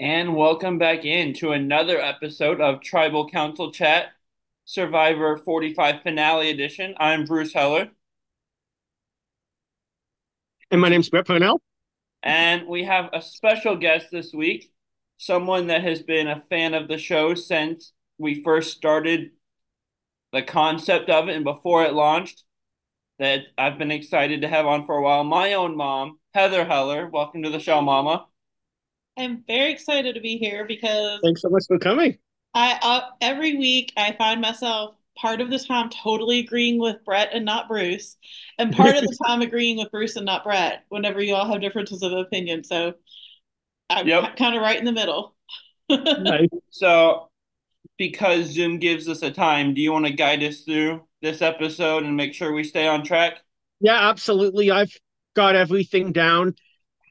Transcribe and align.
And 0.00 0.34
welcome 0.34 0.78
back 0.78 1.04
in 1.04 1.34
to 1.34 1.52
another 1.52 2.00
episode 2.00 2.58
of 2.58 2.80
Tribal 2.80 3.28
Council 3.28 3.70
Chat 3.70 4.06
Survivor 4.64 5.36
45 5.36 6.00
Finale 6.02 6.48
Edition. 6.48 6.94
I'm 6.98 7.26
Bruce 7.26 7.52
Heller. 7.52 7.90
And 10.70 10.80
my 10.80 10.88
name's 10.88 11.10
Brett 11.10 11.26
Parnell. 11.26 11.60
And 12.22 12.66
we 12.66 12.84
have 12.84 13.10
a 13.12 13.20
special 13.20 13.76
guest 13.76 14.06
this 14.10 14.32
week, 14.32 14.72
someone 15.18 15.66
that 15.66 15.82
has 15.82 16.00
been 16.00 16.28
a 16.28 16.40
fan 16.48 16.72
of 16.72 16.88
the 16.88 16.96
show 16.96 17.34
since 17.34 17.92
we 18.16 18.42
first 18.42 18.74
started 18.74 19.32
the 20.32 20.40
concept 20.40 21.10
of 21.10 21.28
it 21.28 21.36
and 21.36 21.44
before 21.44 21.84
it 21.84 21.92
launched, 21.92 22.44
that 23.18 23.42
I've 23.58 23.76
been 23.76 23.90
excited 23.90 24.40
to 24.40 24.48
have 24.48 24.64
on 24.64 24.86
for 24.86 24.96
a 24.96 25.02
while. 25.02 25.24
My 25.24 25.52
own 25.52 25.76
mom, 25.76 26.20
Heather 26.32 26.64
Heller. 26.64 27.06
Welcome 27.06 27.42
to 27.42 27.50
the 27.50 27.60
show, 27.60 27.82
Mama. 27.82 28.28
I'm 29.20 29.44
very 29.46 29.70
excited 29.72 30.14
to 30.14 30.20
be 30.20 30.38
here 30.38 30.64
because 30.64 31.20
Thanks 31.22 31.42
so 31.42 31.50
much 31.50 31.64
for 31.68 31.78
coming. 31.78 32.18
I 32.54 32.78
uh, 32.82 33.00
every 33.20 33.56
week 33.56 33.92
I 33.96 34.12
find 34.12 34.40
myself 34.40 34.94
part 35.16 35.40
of 35.40 35.50
the 35.50 35.58
time 35.58 35.90
totally 35.90 36.40
agreeing 36.40 36.78
with 36.78 37.04
Brett 37.04 37.30
and 37.32 37.44
not 37.44 37.68
Bruce, 37.68 38.16
and 38.58 38.74
part 38.74 38.96
of 38.96 39.02
the 39.02 39.16
time 39.26 39.42
agreeing 39.42 39.76
with 39.76 39.90
Bruce 39.90 40.16
and 40.16 40.24
not 40.26 40.44
Brett. 40.44 40.84
Whenever 40.88 41.20
you 41.20 41.34
all 41.34 41.50
have 41.50 41.60
differences 41.60 42.02
of 42.02 42.12
opinion, 42.12 42.64
so 42.64 42.94
I'm 43.90 44.06
Yep. 44.06 44.36
kind 44.36 44.56
of 44.56 44.62
right 44.62 44.78
in 44.78 44.84
the 44.84 44.92
middle. 44.92 45.34
Nice. 45.90 46.48
So, 46.70 47.28
because 47.98 48.46
Zoom 48.46 48.78
gives 48.78 49.08
us 49.08 49.22
a 49.22 49.30
time, 49.30 49.74
do 49.74 49.80
you 49.80 49.92
want 49.92 50.06
to 50.06 50.12
guide 50.12 50.42
us 50.42 50.60
through 50.60 51.02
this 51.22 51.42
episode 51.42 52.04
and 52.04 52.16
make 52.16 52.32
sure 52.34 52.52
we 52.52 52.64
stay 52.64 52.86
on 52.86 53.04
track? 53.04 53.40
Yeah, 53.80 54.08
absolutely. 54.08 54.70
I've 54.70 54.96
got 55.34 55.56
everything 55.56 56.12
down, 56.12 56.54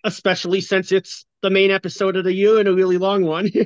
especially 0.04 0.62
since 0.62 0.92
it's 0.92 1.26
the 1.42 1.50
main 1.50 1.72
episode 1.72 2.16
of 2.16 2.24
the 2.24 2.34
year 2.34 2.60
and 2.60 2.68
a 2.68 2.74
really 2.74 2.98
long 2.98 3.24
one. 3.26 3.50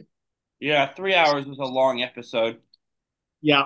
Yeah, 0.59 0.94
three 0.94 1.14
hours 1.14 1.45
is 1.45 1.58
a 1.58 1.66
long 1.66 2.02
episode. 2.02 2.59
yeah. 3.42 3.66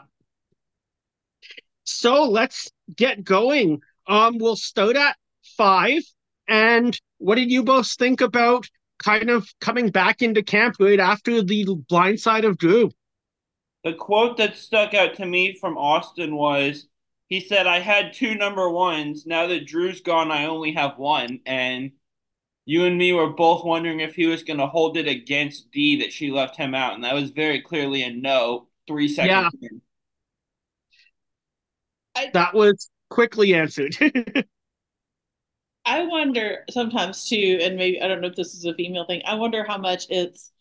So 1.83 2.23
let's 2.23 2.71
get 2.95 3.23
going. 3.23 3.81
Um, 4.07 4.37
we'll 4.37 4.55
start 4.55 4.95
at 4.95 5.15
five. 5.57 6.01
And 6.47 6.99
what 7.17 7.35
did 7.35 7.51
you 7.51 7.63
both 7.63 7.91
think 7.91 8.21
about 8.21 8.67
kind 8.99 9.29
of 9.29 9.47
coming 9.61 9.89
back 9.89 10.21
into 10.21 10.41
camp 10.43 10.75
right 10.79 10.99
after 10.99 11.41
the 11.43 11.65
blind 11.87 12.19
side 12.19 12.45
of 12.45 12.57
Drew? 12.57 12.91
The 13.83 13.93
quote 13.93 14.37
that 14.37 14.55
stuck 14.55 14.93
out 14.93 15.15
to 15.15 15.25
me 15.25 15.57
from 15.59 15.77
Austin 15.77 16.35
was 16.35 16.87
he 17.27 17.39
said, 17.41 17.67
I 17.67 17.79
had 17.79 18.13
two 18.13 18.35
number 18.35 18.69
ones. 18.69 19.25
Now 19.25 19.47
that 19.47 19.67
Drew's 19.67 20.01
gone, 20.01 20.31
I 20.31 20.45
only 20.45 20.73
have 20.73 20.97
one. 20.97 21.39
And 21.45 21.91
you 22.67 22.83
and 22.83 22.97
me 22.97 23.13
were 23.13 23.29
both 23.29 23.63
wondering 23.63 24.01
if 24.01 24.13
he 24.13 24.25
was 24.25 24.43
going 24.43 24.59
to 24.59 24.67
hold 24.67 24.97
it 24.97 25.07
against 25.07 25.71
Dee 25.71 26.01
that 26.01 26.11
she 26.11 26.31
left 26.31 26.57
him 26.57 26.75
out. 26.75 26.95
And 26.95 27.03
that 27.05 27.15
was 27.15 27.29
very 27.29 27.61
clearly 27.61 28.03
a 28.03 28.11
no 28.11 28.67
three 28.85 29.07
seconds 29.07 29.55
in. 29.61 29.81
That 32.33 32.53
was 32.53 32.89
quickly 33.09 33.53
answered. 33.53 33.95
I 35.85 36.03
wonder 36.07 36.65
sometimes 36.69 37.29
too, 37.29 37.59
and 37.61 37.77
maybe 37.77 38.01
I 38.01 38.09
don't 38.09 38.19
know 38.19 38.27
if 38.27 38.35
this 38.35 38.53
is 38.53 38.65
a 38.65 38.73
female 38.73 39.05
thing. 39.05 39.21
I 39.25 39.35
wonder 39.35 39.63
how 39.63 39.77
much 39.77 40.07
it's 40.09 40.51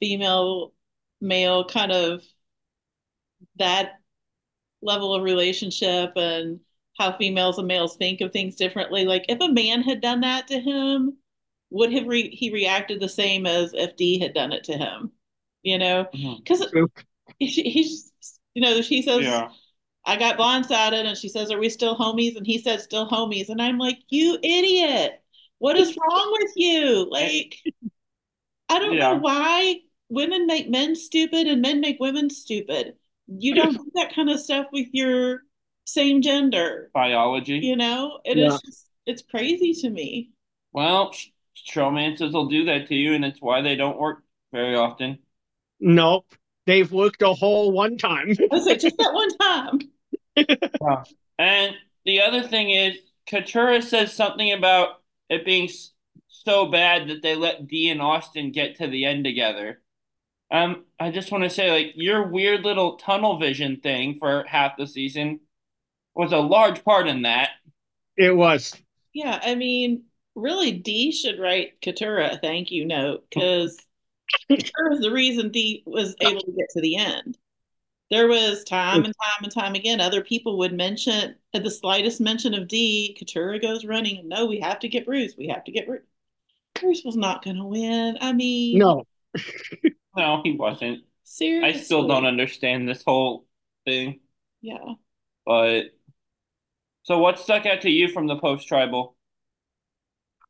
female 0.00 0.72
male 1.20 1.64
kind 1.66 1.92
of 1.92 2.24
that 3.60 3.92
level 4.82 5.14
of 5.14 5.22
relationship 5.22 6.14
and 6.16 6.58
how 6.98 7.16
females 7.16 7.58
and 7.58 7.68
males 7.68 7.96
think 7.96 8.20
of 8.20 8.32
things 8.32 8.56
differently. 8.56 9.04
Like 9.04 9.26
if 9.28 9.40
a 9.40 9.52
man 9.52 9.82
had 9.82 10.00
done 10.00 10.22
that 10.22 10.48
to 10.48 10.58
him, 10.58 11.16
would 11.74 11.92
have 11.92 12.06
re- 12.06 12.34
he 12.34 12.52
reacted 12.52 13.00
the 13.00 13.08
same 13.08 13.46
as 13.46 13.74
if 13.74 13.96
Dee 13.96 14.18
had 14.20 14.32
done 14.32 14.52
it 14.52 14.64
to 14.64 14.72
him? 14.74 15.10
You 15.62 15.78
know, 15.78 16.06
mm-hmm. 16.14 16.36
because 16.38 16.64
True. 16.70 16.90
he's 17.38 18.12
you 18.54 18.62
know 18.62 18.80
she 18.80 19.02
says 19.02 19.22
Yeah. 19.22 19.48
I 20.06 20.16
got 20.16 20.36
blindsided 20.38 21.04
and 21.04 21.16
she 21.16 21.28
says, 21.30 21.50
Are 21.50 21.58
we 21.58 21.70
still 21.70 21.96
homies? 21.96 22.36
And 22.36 22.46
he 22.46 22.58
said, 22.58 22.80
Still 22.80 23.08
homies. 23.08 23.48
And 23.48 23.60
I'm 23.60 23.78
like, 23.78 23.98
You 24.10 24.38
idiot. 24.42 25.22
What 25.58 25.76
is 25.76 25.96
wrong 25.96 26.38
with 26.40 26.52
you? 26.56 27.08
Like, 27.10 27.56
I 28.68 28.78
don't 28.78 28.94
Yeah. 28.94 29.14
know 29.14 29.18
why 29.20 29.76
women 30.10 30.46
make 30.46 30.68
men 30.68 30.94
stupid 30.94 31.46
and 31.46 31.62
men 31.62 31.80
make 31.80 31.98
women 32.00 32.28
stupid. 32.28 32.94
You 33.26 33.54
don't 33.54 33.72
do 33.72 33.90
that 33.94 34.14
kind 34.14 34.28
of 34.28 34.40
stuff 34.40 34.66
with 34.72 34.88
your 34.92 35.40
same 35.86 36.20
gender. 36.20 36.90
Biology. 36.92 37.60
You 37.60 37.76
know, 37.76 38.20
it 38.26 38.36
is 38.36 38.52
Yeah. 38.52 38.58
just, 38.64 38.86
it's 39.06 39.22
crazy 39.22 39.72
to 39.80 39.88
me. 39.88 40.30
Well, 40.72 41.12
sh- 41.12 41.28
showmances 41.56 42.32
will 42.32 42.46
do 42.46 42.64
that 42.66 42.88
to 42.88 42.94
you, 42.94 43.14
and 43.14 43.24
it's 43.24 43.40
why 43.40 43.62
they 43.62 43.76
don't 43.76 43.98
work 43.98 44.22
very 44.52 44.74
often. 44.74 45.18
nope. 45.80 46.26
They've 46.66 46.90
worked 46.90 47.20
a 47.20 47.34
whole 47.34 47.72
one 47.72 47.98
time. 47.98 48.28
Was 48.50 48.64
like, 48.66 48.80
Just 48.80 48.96
that 48.96 49.12
one 49.12 49.36
time. 49.38 49.80
And 51.38 51.74
the 52.04 52.20
other 52.22 52.42
thing 52.42 52.70
is, 52.70 52.96
Katurah 53.26 53.82
says 53.82 54.12
something 54.12 54.52
about 54.52 55.02
it 55.28 55.44
being 55.44 55.68
so 56.28 56.66
bad 56.66 57.08
that 57.08 57.22
they 57.22 57.34
let 57.34 57.66
Dee 57.66 57.90
and 57.90 58.00
Austin 58.02 58.50
get 58.52 58.76
to 58.76 58.86
the 58.86 59.04
end 59.04 59.24
together. 59.24 59.80
Um, 60.50 60.84
I 61.00 61.10
just 61.10 61.32
want 61.32 61.44
to 61.44 61.50
say, 61.50 61.70
like, 61.70 61.92
your 61.96 62.26
weird 62.28 62.64
little 62.64 62.96
tunnel 62.96 63.38
vision 63.38 63.80
thing 63.82 64.18
for 64.18 64.44
half 64.46 64.76
the 64.76 64.86
season 64.86 65.40
was 66.14 66.32
a 66.32 66.38
large 66.38 66.84
part 66.84 67.08
in 67.08 67.22
that. 67.22 67.50
It 68.16 68.34
was. 68.36 68.74
Yeah, 69.12 69.38
I 69.42 69.54
mean, 69.54 70.04
really, 70.34 70.72
Dee 70.72 71.12
should 71.12 71.38
write 71.38 71.80
Katurah 71.80 72.34
a 72.34 72.38
thank 72.38 72.70
you 72.70 72.84
note 72.84 73.24
because 73.28 73.78
Katurah 74.50 74.90
was 74.90 75.00
the 75.00 75.12
reason 75.12 75.50
Dee 75.50 75.82
was 75.86 76.16
able 76.20 76.40
to 76.40 76.52
get 76.52 76.68
to 76.70 76.80
the 76.80 76.96
end. 76.96 77.38
There 78.10 78.28
was 78.28 78.64
time 78.64 79.04
and 79.04 79.14
time 79.22 79.44
and 79.44 79.52
time 79.52 79.74
again, 79.74 80.00
other 80.00 80.22
people 80.22 80.58
would 80.58 80.72
mention 80.74 81.36
at 81.54 81.64
the 81.64 81.70
slightest 81.70 82.20
mention 82.20 82.54
of 82.54 82.68
Dee, 82.68 83.16
Katurah 83.20 83.60
goes 83.60 83.84
running. 83.84 84.28
No, 84.28 84.46
we 84.46 84.60
have 84.60 84.78
to 84.80 84.88
get 84.88 85.06
Bruce. 85.06 85.34
We 85.36 85.48
have 85.48 85.64
to 85.64 85.72
get 85.72 85.86
Bruce. 85.86 86.02
Bruce 86.80 87.02
was 87.04 87.16
not 87.16 87.44
going 87.44 87.56
to 87.56 87.64
win. 87.64 88.18
I 88.20 88.32
mean, 88.32 88.78
No. 88.78 89.04
No, 90.16 90.42
he 90.44 90.52
wasn't. 90.52 91.00
Seriously, 91.24 91.80
I 91.80 91.82
still 91.82 92.06
don't 92.06 92.26
understand 92.26 92.88
this 92.88 93.02
whole 93.04 93.46
thing. 93.84 94.20
Yeah. 94.62 94.94
But 95.44 95.86
so, 97.02 97.18
what 97.18 97.38
stuck 97.38 97.66
out 97.66 97.80
to 97.82 97.90
you 97.90 98.08
from 98.08 98.26
the 98.28 98.36
post 98.36 98.68
tribal? 98.68 99.13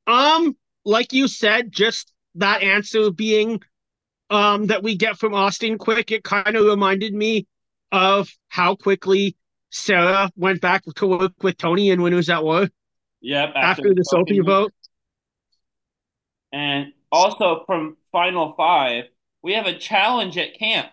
Um, 0.06 0.56
like 0.84 1.12
you 1.12 1.28
said, 1.28 1.72
just 1.72 2.12
that 2.36 2.62
answer 2.62 3.10
being 3.10 3.62
um 4.30 4.66
that 4.66 4.82
we 4.82 4.96
get 4.96 5.18
from 5.18 5.34
Austin 5.34 5.78
quick, 5.78 6.10
it 6.10 6.24
kind 6.24 6.56
of 6.56 6.64
reminded 6.64 7.14
me 7.14 7.46
of 7.92 8.28
how 8.48 8.74
quickly 8.74 9.36
Sarah 9.70 10.30
went 10.36 10.60
back 10.60 10.84
to 10.96 11.06
work 11.06 11.32
with 11.42 11.56
Tony 11.56 11.90
and 11.90 12.02
when 12.02 12.14
was 12.14 12.30
at 12.30 12.44
War 12.44 12.68
Yep, 13.20 13.52
after 13.54 13.94
the 13.94 14.02
Sophie 14.02 14.40
vote. 14.40 14.72
And 16.52 16.92
also 17.10 17.64
from 17.66 17.96
Final 18.12 18.54
Five, 18.56 19.04
we 19.42 19.54
have 19.54 19.66
a 19.66 19.76
challenge 19.76 20.38
at 20.38 20.58
camp 20.58 20.88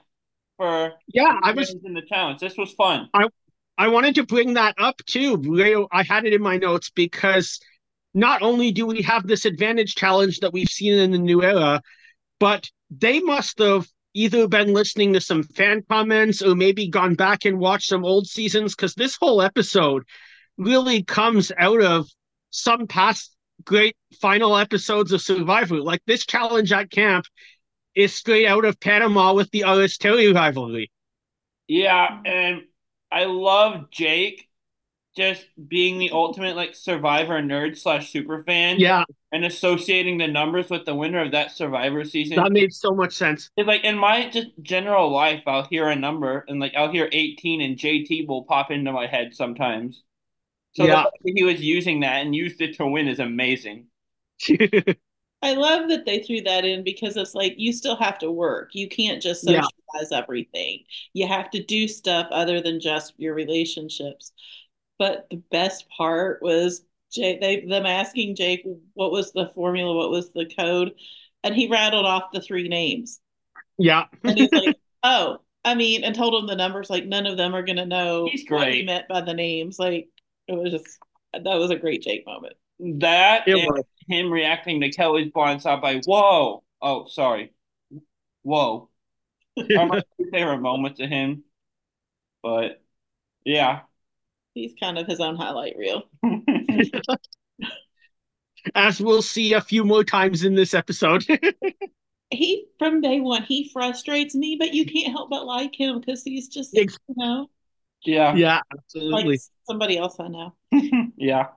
for 0.57 0.93
Yeah, 1.13 1.39
I 1.43 1.51
was 1.51 1.75
in 1.83 1.93
the 1.93 2.01
challenge. 2.01 2.39
This 2.39 2.57
was 2.57 2.71
fun. 2.73 3.09
I 3.13 3.27
I 3.77 3.87
wanted 3.87 4.15
to 4.15 4.25
bring 4.25 4.55
that 4.55 4.75
up 4.77 4.97
too. 5.05 5.87
I 5.91 6.03
had 6.03 6.25
it 6.25 6.33
in 6.33 6.41
my 6.41 6.57
notes 6.57 6.89
because 6.89 7.59
not 8.13 8.41
only 8.41 8.71
do 8.71 8.85
we 8.85 9.01
have 9.03 9.25
this 9.25 9.45
advantage 9.45 9.95
challenge 9.95 10.39
that 10.39 10.53
we've 10.53 10.69
seen 10.69 10.93
in 10.93 11.11
the 11.11 11.17
new 11.17 11.43
era, 11.43 11.81
but 12.39 12.69
they 12.89 13.19
must 13.19 13.59
have 13.59 13.87
either 14.13 14.47
been 14.47 14.73
listening 14.73 15.13
to 15.13 15.21
some 15.21 15.43
fan 15.43 15.83
comments 15.89 16.41
or 16.41 16.55
maybe 16.55 16.89
gone 16.89 17.15
back 17.15 17.45
and 17.45 17.59
watched 17.59 17.87
some 17.87 18.03
old 18.03 18.27
seasons 18.27 18.75
because 18.75 18.93
this 18.95 19.17
whole 19.19 19.41
episode 19.41 20.03
really 20.57 21.03
comes 21.03 21.51
out 21.57 21.81
of 21.81 22.07
some 22.49 22.87
past 22.87 23.35
great 23.63 23.95
final 24.19 24.57
episodes 24.57 25.11
of 25.11 25.21
Survivor. 25.21 25.79
Like 25.79 26.01
this 26.05 26.25
challenge 26.25 26.71
at 26.73 26.91
camp 26.91 27.25
is 27.95 28.13
straight 28.13 28.47
out 28.47 28.65
of 28.65 28.79
Panama 28.79 29.33
with 29.33 29.49
the 29.51 29.63
Aras 29.63 29.97
Terry 29.97 30.31
rivalry. 30.31 30.91
Yeah, 31.67 32.19
and 32.25 32.63
I 33.11 33.25
love 33.25 33.91
Jake 33.91 34.49
just 35.15 35.45
being 35.67 35.99
the 35.99 36.11
ultimate 36.11 36.55
like 36.55 36.75
survivor 36.75 37.41
nerd 37.41 37.77
slash 37.77 38.11
super 38.11 38.43
fan 38.43 38.87
Yeah, 38.87 39.05
and 39.31 39.45
associating 39.45 40.17
the 40.17 40.27
numbers 40.27 40.69
with 40.69 40.85
the 40.85 40.95
winner 40.95 41.21
of 41.21 41.31
that 41.31 41.51
survivor 41.51 42.03
season. 42.05 42.43
that 42.43 42.51
made 42.51 42.73
so 42.73 42.91
much 42.93 43.13
sense. 43.13 43.49
It's 43.57 43.67
like 43.67 43.83
in 43.83 43.97
my 43.97 44.29
just 44.29 44.49
general 44.61 45.09
life, 45.11 45.43
I'll 45.47 45.65
hear 45.65 45.87
a 45.89 45.95
number 45.95 46.45
and 46.47 46.59
like 46.59 46.73
I'll 46.75 46.91
hear 46.91 47.09
18 47.11 47.61
and 47.61 47.77
JT 47.77 48.25
will 48.25 48.43
pop 48.45 48.71
into 48.71 48.91
my 48.91 49.07
head 49.07 49.33
sometimes. 49.35 50.03
So 50.73 50.87
the 50.87 50.97
Yeah. 50.97 51.03
fact 51.03 51.17
that 51.23 51.33
he 51.35 51.43
was 51.43 51.61
using 51.61 52.01
that 52.01 52.23
and 52.23 52.35
used 52.35 52.61
it 52.61 52.77
to 52.77 52.87
win 52.87 53.07
is 53.09 53.19
amazing. 53.19 53.87
I 55.43 55.53
love 55.55 55.89
that 55.89 56.05
they 56.05 56.19
threw 56.19 56.41
that 56.41 56.65
in 56.65 56.83
because 56.83 57.17
it's 57.17 57.33
like 57.33 57.55
you 57.57 57.73
still 57.73 57.95
have 57.95 58.19
to 58.19 58.31
work. 58.31 58.69
You 58.73 58.87
can't 58.87 59.21
just 59.21 59.43
Yeah. 59.43 59.67
socialize 59.91 60.11
everything. 60.11 60.83
You 61.13 61.27
have 61.27 61.49
to 61.51 61.63
do 61.63 61.87
stuff 61.87 62.27
other 62.31 62.61
than 62.61 62.79
just 62.79 63.13
your 63.17 63.33
relationships. 63.33 64.33
But 65.01 65.27
the 65.31 65.41
best 65.49 65.89
part 65.89 66.43
was 66.43 66.83
Jake, 67.11 67.41
they 67.41 67.65
them 67.65 67.87
asking 67.87 68.35
Jake 68.35 68.61
what 68.93 69.11
was 69.11 69.31
the 69.31 69.49
formula, 69.55 69.95
what 69.97 70.11
was 70.11 70.31
the 70.31 70.45
code, 70.45 70.93
and 71.43 71.55
he 71.55 71.67
rattled 71.67 72.05
off 72.05 72.31
the 72.31 72.39
three 72.39 72.67
names. 72.67 73.19
Yeah. 73.79 74.05
and 74.23 74.37
he's 74.37 74.51
like, 74.51 74.77
oh, 75.03 75.39
I 75.65 75.73
mean, 75.73 76.03
and 76.03 76.13
told 76.13 76.35
him 76.35 76.45
the 76.47 76.55
numbers, 76.55 76.91
like 76.91 77.05
none 77.07 77.25
of 77.25 77.35
them 77.37 77.55
are 77.55 77.63
gonna 77.63 77.85
know 77.87 78.27
He's 78.31 78.45
what 78.47 78.71
he 78.71 78.83
meant 78.83 79.07
by 79.07 79.21
the 79.21 79.33
names. 79.33 79.79
Like 79.79 80.09
it 80.47 80.53
was 80.53 80.71
just 80.71 80.99
that 81.33 81.43
was 81.43 81.71
a 81.71 81.77
great 81.77 82.03
Jake 82.03 82.25
moment. 82.27 82.53
That 82.79 83.47
It 83.47 83.57
and 83.57 83.67
was. 83.71 83.83
him 84.07 84.31
reacting 84.31 84.81
to 84.81 84.91
Kelly's 84.91 85.31
blind 85.31 85.61
side 85.63 85.81
by 85.81 85.97
whoa. 86.05 86.63
Oh, 86.81 87.05
sorry. 87.07 87.53
Whoa. 88.43 88.89
Are 89.77 89.85
my 89.87 90.01
two 90.17 90.29
favorite 90.31 90.59
moments 90.59 90.99
of 90.99 91.09
him. 91.09 91.43
But 92.43 92.81
yeah. 93.45 93.81
He's 94.53 94.73
kind 94.79 94.97
of 94.97 95.07
his 95.07 95.19
own 95.19 95.35
highlight 95.35 95.75
reel. 95.77 96.03
As 98.75 99.01
we'll 99.01 99.21
see 99.21 99.53
a 99.53 99.61
few 99.61 99.83
more 99.83 100.03
times 100.03 100.43
in 100.43 100.55
this 100.55 100.73
episode. 100.73 101.25
He 102.33 102.67
from 102.79 103.01
day 103.01 103.19
one, 103.19 103.43
he 103.43 103.69
frustrates 103.73 104.33
me, 104.33 104.55
but 104.57 104.73
you 104.73 104.85
can't 104.85 105.11
help 105.11 105.29
but 105.29 105.45
like 105.45 105.77
him 105.77 105.99
because 105.99 106.23
he's 106.23 106.47
just 106.47 106.73
you 106.73 106.87
know 107.09 107.49
yeah. 108.05 108.33
yeah, 108.33 108.55
like 108.55 108.63
absolutely. 108.79 109.39
somebody 109.65 109.97
else 109.97 110.15
I 110.17 110.27
know. 110.29 110.55
yeah. 111.17 111.47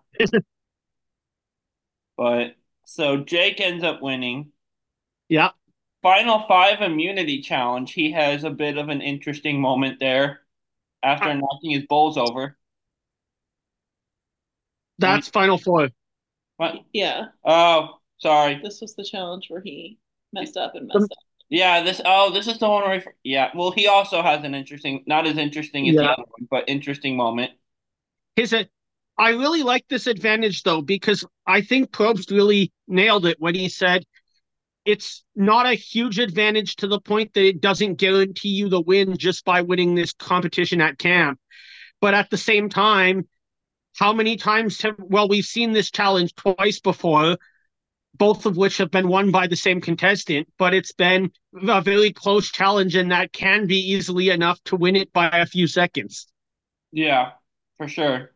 But 2.17 2.57
so 2.87 3.19
Jake 3.19 3.61
ends 3.61 3.85
up 3.85 4.03
winning. 4.03 4.53
Yeah. 5.29 5.51
Final 6.03 6.41
five 6.47 6.81
immunity 6.83 7.41
challenge. 7.41 7.93
He 7.93 8.11
has 8.13 8.45
a 8.45 8.51
bit 8.51 8.77
of 8.77 8.89
an 8.89 9.01
interesting 9.01 9.61
moment 9.61 10.01
there 10.01 10.41
after 11.03 11.31
Ah. 11.31 11.35
knocking 11.35 11.71
his 11.71 11.87
bowls 11.87 12.19
over. 12.19 12.59
That's 14.99 15.29
Final 15.29 15.59
Four. 15.59 15.91
What? 16.57 16.77
Yeah, 16.93 17.27
Oh, 17.45 17.99
sorry. 18.19 18.61
this 18.63 18.81
was 18.81 18.95
the 18.95 19.05
challenge 19.05 19.47
where 19.49 19.61
he 19.61 19.99
messed 20.33 20.57
up 20.57 20.75
and 20.75 20.87
messed 20.87 21.11
up. 21.11 21.19
Yeah, 21.51 21.83
this 21.83 22.01
oh, 22.05 22.33
this 22.33 22.47
is 22.47 22.59
the 22.59 22.69
one 22.69 22.85
where 22.85 23.01
he, 23.01 23.07
yeah. 23.23 23.51
Well, 23.55 23.71
he 23.71 23.87
also 23.87 24.23
has 24.23 24.45
an 24.45 24.55
interesting, 24.55 25.05
not 25.07 25.27
as 25.27 25.37
interesting 25.37 25.89
as 25.89 25.97
the 25.97 26.05
other 26.05 26.23
one, 26.23 26.49
but 26.51 26.65
interesting 26.69 27.17
moment. 27.17 27.53
His 28.37 28.53
uh, 28.53 28.65
I 29.19 29.31
really 29.31 29.63
like 29.63 29.87
this 29.89 30.07
advantage 30.07 30.63
though 30.63 30.83
because 30.83 31.25
I 31.47 31.61
think 31.61 31.91
Probst 31.91 32.31
really 32.31 32.73
nailed 32.89 33.27
it 33.27 33.37
when 33.39 33.55
he 33.55 33.69
said 33.69 34.05
it's 34.85 35.25
not 35.35 35.67
a 35.67 35.75
huge 35.75 36.19
advantage 36.19 36.77
to 36.77 36.87
the 36.89 37.01
point 37.01 37.33
that 37.35 37.45
it 37.47 37.61
doesn't 37.61 37.95
guarantee 37.95 38.51
you 38.51 38.69
the 38.69 38.81
win 38.81 39.17
just 39.17 39.45
by 39.45 39.63
winning 39.63 39.95
this 39.95 40.13
competition 40.13 40.81
at 40.81 40.99
camp. 40.99 41.39
But 42.01 42.15
at 42.15 42.31
the 42.31 42.37
same 42.37 42.69
time, 42.69 43.29
how 43.97 44.13
many 44.13 44.37
times 44.37 44.81
have 44.83 44.97
well 44.99 45.29
we've 45.29 45.45
seen 45.45 45.73
this 45.73 45.91
challenge 45.91 46.35
twice 46.35 46.81
before, 46.81 47.39
both 48.17 48.47
of 48.47 48.57
which 48.57 48.79
have 48.79 48.91
been 48.91 49.09
won 49.09 49.31
by 49.31 49.47
the 49.47 49.57
same 49.57 49.81
contestant, 49.81 50.49
but 50.59 50.75
it's 50.75 50.93
been 50.93 51.31
a 51.69 51.81
very 51.81 52.13
close 52.13 52.51
challenge 52.51 52.95
and 52.97 53.11
that 53.13 53.33
can 53.33 53.67
be 53.67 53.79
easily 53.93 54.31
enough 54.31 54.63
to 54.65 54.77
win 54.77 54.97
it 54.97 55.13
by 55.13 55.29
a 55.29 55.47
few 55.47 55.67
seconds. 55.67 56.27
Yeah, 56.93 57.33
for 57.77 57.89
sure. 57.89 58.31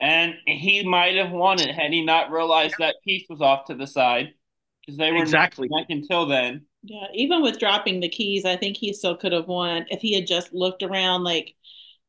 And 0.00 0.34
he 0.46 0.84
might 0.84 1.16
have 1.16 1.30
won 1.30 1.60
it 1.60 1.74
had 1.74 1.92
he 1.92 2.04
not 2.04 2.30
realized 2.30 2.74
that 2.78 2.96
piece 3.04 3.26
was 3.28 3.40
off 3.40 3.66
to 3.66 3.74
the 3.74 3.86
side 3.86 4.34
because 4.80 4.98
they 4.98 5.12
were 5.12 5.18
Exactly. 5.18 5.68
neck 5.70 5.86
until 5.90 6.26
then. 6.26 6.66
Yeah, 6.82 7.06
even 7.14 7.42
with 7.42 7.60
dropping 7.60 8.00
the 8.00 8.08
keys, 8.08 8.44
I 8.44 8.56
think 8.56 8.76
he 8.76 8.92
still 8.92 9.16
could 9.16 9.32
have 9.32 9.46
won 9.46 9.86
if 9.90 10.00
he 10.00 10.14
had 10.14 10.26
just 10.26 10.52
looked 10.52 10.82
around. 10.82 11.22
Like, 11.22 11.54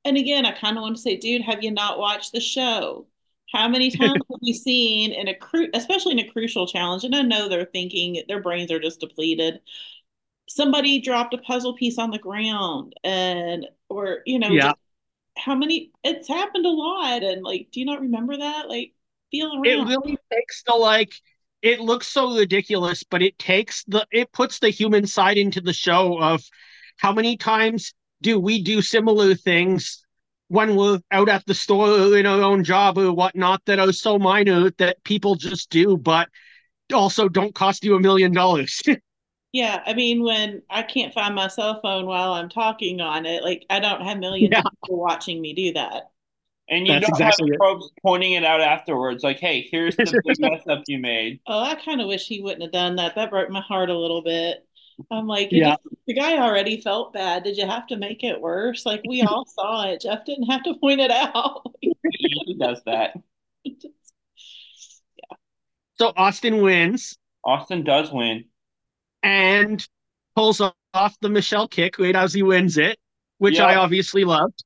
and 0.06 0.18
again, 0.18 0.46
I 0.46 0.52
kind 0.52 0.78
of 0.78 0.82
want 0.82 0.96
to 0.98 1.02
say, 1.02 1.18
dude, 1.18 1.42
have 1.44 1.64
you 1.64 1.72
not 1.72 2.00
watched 2.00 2.32
the 2.34 2.40
show? 2.42 3.08
How 3.54 3.68
many 3.68 3.92
times 3.96 4.14
have 4.30 4.40
we 4.42 4.54
seen 4.54 5.12
in 5.14 5.28
a 5.28 5.36
cru- 5.36 5.70
especially 5.74 6.14
in 6.14 6.20
a 6.20 6.32
crucial 6.32 6.68
challenge? 6.68 7.04
And 7.04 7.16
I 7.16 7.22
know 7.22 7.48
they're 7.50 7.66
thinking 7.66 8.24
their 8.28 8.42
brains 8.42 8.72
are 8.72 8.80
just 8.80 9.00
depleted. 9.00 9.62
Somebody 10.48 11.00
dropped 11.02 11.34
a 11.34 11.38
puzzle 11.40 11.76
piece 11.76 11.98
on 11.98 12.12
the 12.12 12.20
ground, 12.20 12.94
and 13.04 13.68
or 13.90 14.20
you 14.26 14.40
know, 14.40 14.54
Yeah. 14.54 14.74
how 15.38 15.56
many? 15.56 15.92
It's 16.04 16.28
happened 16.28 16.66
a 16.66 16.70
lot, 16.70 17.24
and 17.24 17.44
like, 17.44 17.70
do 17.72 17.80
you 17.80 17.86
not 17.86 18.02
remember 18.02 18.38
that? 18.38 18.70
Like, 18.70 18.94
feel 19.32 19.52
it 19.64 19.88
really 19.88 20.18
takes 20.32 20.64
the 20.64 20.74
like 20.74 21.14
it 21.62 21.80
looks 21.80 22.08
so 22.08 22.36
ridiculous 22.38 23.04
but 23.04 23.22
it 23.22 23.38
takes 23.40 23.84
the 23.86 24.06
it 24.12 24.32
puts 24.32 24.60
the 24.60 24.70
human 24.70 25.08
side 25.08 25.38
into 25.38 25.62
the 25.62 25.74
show 25.74 26.20
of 26.22 26.44
how 26.98 27.12
many 27.14 27.38
times 27.38 27.94
do 28.24 28.40
we 28.40 28.64
do 28.64 28.82
similar 28.82 29.36
things 29.36 30.06
when 30.50 30.76
we're 30.78 31.00
out 31.12 31.30
at 31.30 31.46
the 31.48 31.56
store 31.56 31.90
or 31.90 32.18
in 32.18 32.26
our 32.28 32.42
own 32.42 32.64
job 32.64 32.98
or 33.00 33.14
whatnot 33.14 33.62
that 33.68 33.80
are 33.80 33.94
so 33.94 34.20
minor 34.20 34.72
that 34.80 35.04
people 35.06 35.36
just 35.36 35.70
do 35.72 35.98
but 35.98 36.30
also 36.94 37.30
don't 37.30 37.56
cost 37.56 37.84
you 37.86 37.96
a 37.96 38.02
million 38.02 38.34
dollars 38.34 38.82
Yeah, 39.52 39.84
I 39.86 39.94
mean, 39.94 40.24
when 40.24 40.64
I 40.70 40.82
can't 40.84 41.14
find 41.14 41.36
my 41.36 41.48
cell 41.48 41.80
phone 41.82 42.06
while 42.08 42.34
I'm 42.34 42.50
talking 42.50 43.02
on 43.02 43.26
it, 43.28 43.44
like 43.44 43.66
I 43.70 43.80
don't 43.80 44.02
have 44.02 44.18
millions 44.18 44.52
Yeah. 44.52 44.62
of 44.62 44.66
people 44.82 45.00
watching 45.00 45.42
me 45.42 45.54
do 45.54 45.74
that. 45.74 46.12
And 46.70 46.88
you 46.88 47.00
That's 47.00 47.02
don't 47.02 47.10
exactly 47.10 47.52
have 47.52 47.52
Probst 47.60 47.90
pointing 48.04 48.34
it 48.34 48.46
out 48.46 48.62
afterwards, 48.62 49.24
like, 49.24 49.40
"Hey, 49.40 49.62
here's 49.72 50.02
the 50.02 50.14
big 50.26 50.40
mess 50.40 50.68
up 50.68 50.84
you 50.88 51.00
made." 51.00 51.42
Oh, 51.48 51.60
I 51.62 51.76
kind 51.76 52.02
of 52.02 52.08
wish 52.08 52.28
he 52.28 52.42
wouldn't 52.42 52.62
have 52.64 52.72
done 52.72 52.96
that. 52.98 53.16
That 53.16 53.30
broke 53.30 53.50
my 53.50 53.62
heart 53.62 53.90
a 53.90 53.98
little 53.98 54.22
bit. 54.22 54.68
I'm 55.12 55.28
like, 55.28 55.50
Yeah. 55.52 55.72
just- 55.72 55.82
the 56.08 56.14
guy 56.14 56.38
already 56.38 56.82
felt 56.82 57.14
bad. 57.14 57.44
Did 57.44 57.58
you 57.58 57.66
have 57.66 57.88
to 57.88 57.96
make 57.98 58.24
it 58.24 58.40
worse? 58.42 58.86
Like 58.86 59.02
we 59.08 59.22
all 59.24 59.46
saw 59.46 59.88
it. 59.90 60.02
Jeff 60.02 60.26
didn't 60.26 60.50
have 60.52 60.64
to 60.64 60.76
point 60.76 61.00
it 61.02 61.12
out. 61.12 61.66
He 61.82 62.56
does 62.60 62.82
that. 62.86 63.16
Yeah. 63.66 65.38
so 65.98 66.12
austin 66.18 66.62
wins 66.62 67.18
Austin 67.46 67.84
does 67.84 68.12
win. 68.12 68.46
and 69.22 69.86
pulls 70.36 70.60
off 70.94 71.16
the 71.22 71.30
Michele 71.30 71.68
kick 71.70 71.98
right 72.00 72.16
as 72.16 72.34
he 72.34 72.44
wins 72.44 72.78
it 72.78 72.98
which 73.38 73.60
i 73.60 73.76
obviously 73.76 74.24
loved 74.26 74.64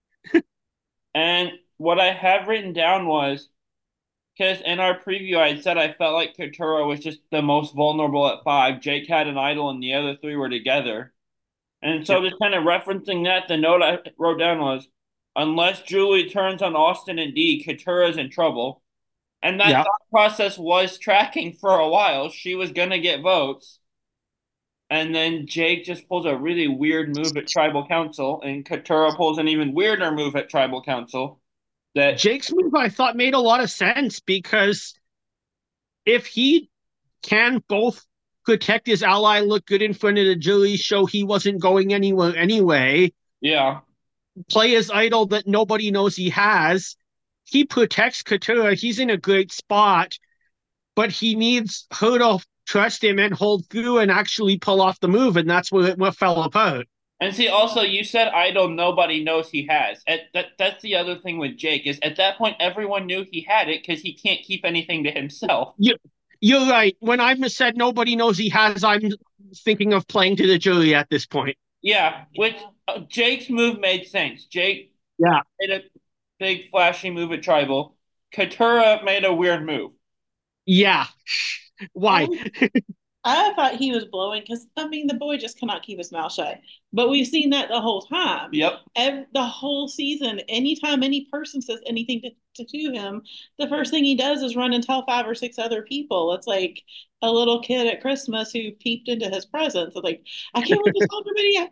And 1.14 1.52
what 1.78 2.00
I 2.00 2.12
have 2.12 2.48
written 2.48 2.74
down 2.74 3.06
was 3.08 3.50
because 4.38 4.62
in 4.62 4.80
our 4.80 5.00
preview 5.00 5.38
I 5.38 5.60
said 5.60 5.78
I 5.78 5.94
felt 5.94 6.14
like 6.14 6.36
Katurah 6.38 6.88
was 6.88 7.00
just 7.00 7.20
the 7.32 7.42
most 7.42 7.76
vulnerable 7.76 8.28
at 8.28 8.44
five. 8.44 8.82
Jake 8.82 9.08
had 9.08 9.28
an 9.28 9.38
idol 9.38 9.70
and 9.70 9.82
the 9.82 9.94
other 9.94 10.16
three 10.16 10.36
were 10.36 10.50
together. 10.50 11.14
And 11.82 12.06
so 12.06 12.24
just 12.24 12.40
kind 12.42 12.56
of 12.56 12.64
referencing 12.64 13.26
that, 13.26 13.48
the 13.48 13.58
note 13.58 13.84
I 13.84 14.00
wrote 14.18 14.40
down 14.40 14.60
was 14.60 14.88
unless 15.36 15.82
Julie 15.84 16.30
turns 16.30 16.62
on 16.62 16.76
Austin 16.76 17.20
and 17.20 17.36
Dee, 17.36 17.64
is 17.68 18.18
in 18.18 18.30
trouble. 18.30 18.82
And 19.42 19.60
that 19.60 19.70
Yeah. 19.72 19.84
thought 19.84 20.02
process 20.12 20.58
was 20.58 20.98
tracking 20.98 21.54
for 21.54 21.78
a 21.78 21.88
while. 21.90 22.30
She 22.30 22.56
was 22.56 22.72
gonna 22.72 23.00
get 23.00 23.22
votes. 23.22 23.80
And 24.90 25.14
then 25.14 25.48
Jake 25.48 25.84
just 25.84 26.08
pulls 26.08 26.26
a 26.26 26.36
really 26.38 26.68
weird 26.68 27.10
move 27.10 27.38
at 27.38 27.48
tribal 27.48 27.86
council, 27.88 28.42
and 28.42 28.66
Katurah 28.66 29.16
pulls 29.16 29.38
an 29.38 29.48
even 29.48 29.74
weirder 29.74 30.12
move 30.12 30.36
at 30.36 30.50
tribal 30.50 30.82
council. 30.82 31.42
That 31.98 32.20
Jake's 32.20 32.52
move 32.54 32.76
I 32.76 32.90
thought 32.90 33.16
made 33.16 33.34
a 33.34 33.40
lot 33.40 33.60
of 33.60 33.72
sense 33.72 34.20
because 34.20 34.94
if 36.06 36.28
he 36.28 36.70
can 37.24 37.64
both 37.68 38.06
protect 38.46 38.86
his 38.86 39.02
ally, 39.02 39.40
look 39.40 39.66
good 39.66 39.82
in 39.82 39.96
front 39.96 40.20
of 40.20 40.28
the 40.28 40.36
jury, 40.36 40.76
show 40.76 41.08
he 41.08 41.24
wasn't 41.24 41.60
going 41.60 41.96
anywhere 41.96 42.36
anyway, 42.36 43.14
yeah, 43.42 43.80
play 44.48 44.70
his 44.70 44.92
idol 44.92 45.26
that 45.26 45.48
nobody 45.48 45.90
knows 45.90 46.16
he 46.16 46.30
has, 46.30 46.96
he 47.46 47.66
protects 47.66 48.22
Katurah. 48.22 48.80
He's 48.80 49.00
in 49.00 49.10
a 49.10 49.18
great 49.18 49.52
spot, 49.52 50.20
but 50.96 51.12
he 51.12 51.34
needs 51.34 51.88
her 51.94 52.20
to 52.20 52.46
trust 52.68 53.04
him 53.04 53.18
and 53.18 53.34
hold 53.34 53.66
through 53.72 53.98
and 53.98 54.12
actually 54.12 54.60
pull 54.60 54.84
off 54.84 55.00
the 55.00 55.08
move, 55.08 55.36
and 55.36 55.50
that's 55.50 55.72
where 55.72 55.88
it 55.88 55.98
what 55.98 56.16
fell 56.16 56.44
apart. 56.44 56.88
And 57.20 57.34
see 57.34 57.48
also 57.48 57.82
you 57.82 58.04
said 58.04 58.28
idol 58.30 58.70
nobody 58.70 59.24
knows 59.24 59.50
he 59.50 59.66
has. 59.68 60.04
At, 60.08 60.22
that 60.34 60.48
that's 60.60 60.82
the 60.84 60.96
other 60.96 61.18
thing 61.18 61.40
with 61.40 61.58
Jake 61.58 61.88
is 61.88 62.00
at 62.04 62.18
that 62.18 62.38
point 62.38 62.56
everyone 62.60 63.08
knew 63.08 63.26
he 63.32 63.42
had 63.42 63.70
it 63.70 63.82
because 63.86 64.02
he 64.02 64.14
can't 64.14 64.42
keep 64.42 64.64
anything 64.64 65.04
to 65.04 65.12
himself. 65.12 65.74
You, 65.78 65.96
you're 66.42 66.68
right. 66.70 66.96
When 67.00 67.20
I 67.20 67.36
said 67.48 67.76
nobody 67.76 68.16
knows 68.16 68.38
he 68.38 68.50
has, 68.50 68.84
I'm 68.84 69.12
thinking 69.56 69.94
of 69.94 70.08
playing 70.08 70.36
to 70.38 70.48
the 70.48 70.60
jury 70.60 70.94
at 70.94 71.10
this 71.10 71.26
point. 71.26 71.58
Yeah, 71.82 72.26
which 72.36 72.58
uh, 72.88 73.00
Jake's 73.10 73.50
move 73.50 73.80
made 73.80 74.08
sense. 74.08 74.46
Jake 74.46 74.94
Yeah. 75.18 75.42
made 75.60 75.72
a 75.72 75.82
big 76.40 76.70
flashy 76.70 77.10
move 77.10 77.32
at 77.32 77.42
tribal. 77.44 77.96
Katurah 78.34 79.04
made 79.04 79.26
a 79.26 79.34
weird 79.34 79.66
move. 79.66 79.92
Yeah. 80.66 81.08
Why? 81.94 82.28
I 83.28 83.54
thought 83.56 83.76
he 83.76 83.92
was 83.92 84.06
blowing 84.06 84.42
because 84.42 84.68
I 84.78 84.88
mean 84.88 85.06
the 85.08 85.14
boy 85.14 85.38
just 85.38 85.60
cannot 85.60 85.84
keep 85.84 85.98
his 85.98 86.14
mouth 86.14 86.32
shut. 86.32 86.62
But 86.94 87.10
we've 87.10 87.28
seen 87.28 87.50
that 87.50 87.68
the 87.68 87.82
whole 87.82 88.02
time. 88.02 88.52
Yep. 88.54 88.80
Ev 88.96 89.26
the 89.34 89.44
whole 89.44 89.90
season, 89.90 90.40
anytime 90.48 91.04
any 91.04 91.26
person 91.30 91.62
says 91.62 91.80
anything 91.86 92.22
to, 92.22 92.66
to 92.66 92.92
him, 92.94 93.22
the 93.60 93.68
first 93.68 93.92
thing 93.92 94.06
he 94.06 94.16
does 94.16 94.42
is 94.42 94.56
run 94.56 94.72
and 94.74 94.82
tell 94.82 95.06
five 95.06 95.28
or 95.28 95.36
six 95.36 95.60
other 95.60 95.82
people. 95.82 96.34
It's 96.36 96.48
like 96.48 96.82
a 97.22 97.30
little 97.30 97.62
kid 97.62 97.88
at 97.88 98.02
Christmas 98.02 98.52
who 98.54 98.72
peeped 98.72 99.10
into 99.10 99.28
his 99.28 99.46
presents. 99.46 99.96
It's 99.98 100.04
like, 100.06 100.24
I 100.54 100.62
can't 100.62 100.82
wait 100.82 100.94
to 100.96 101.08
tell 101.12 101.20
everybody. 101.20 101.70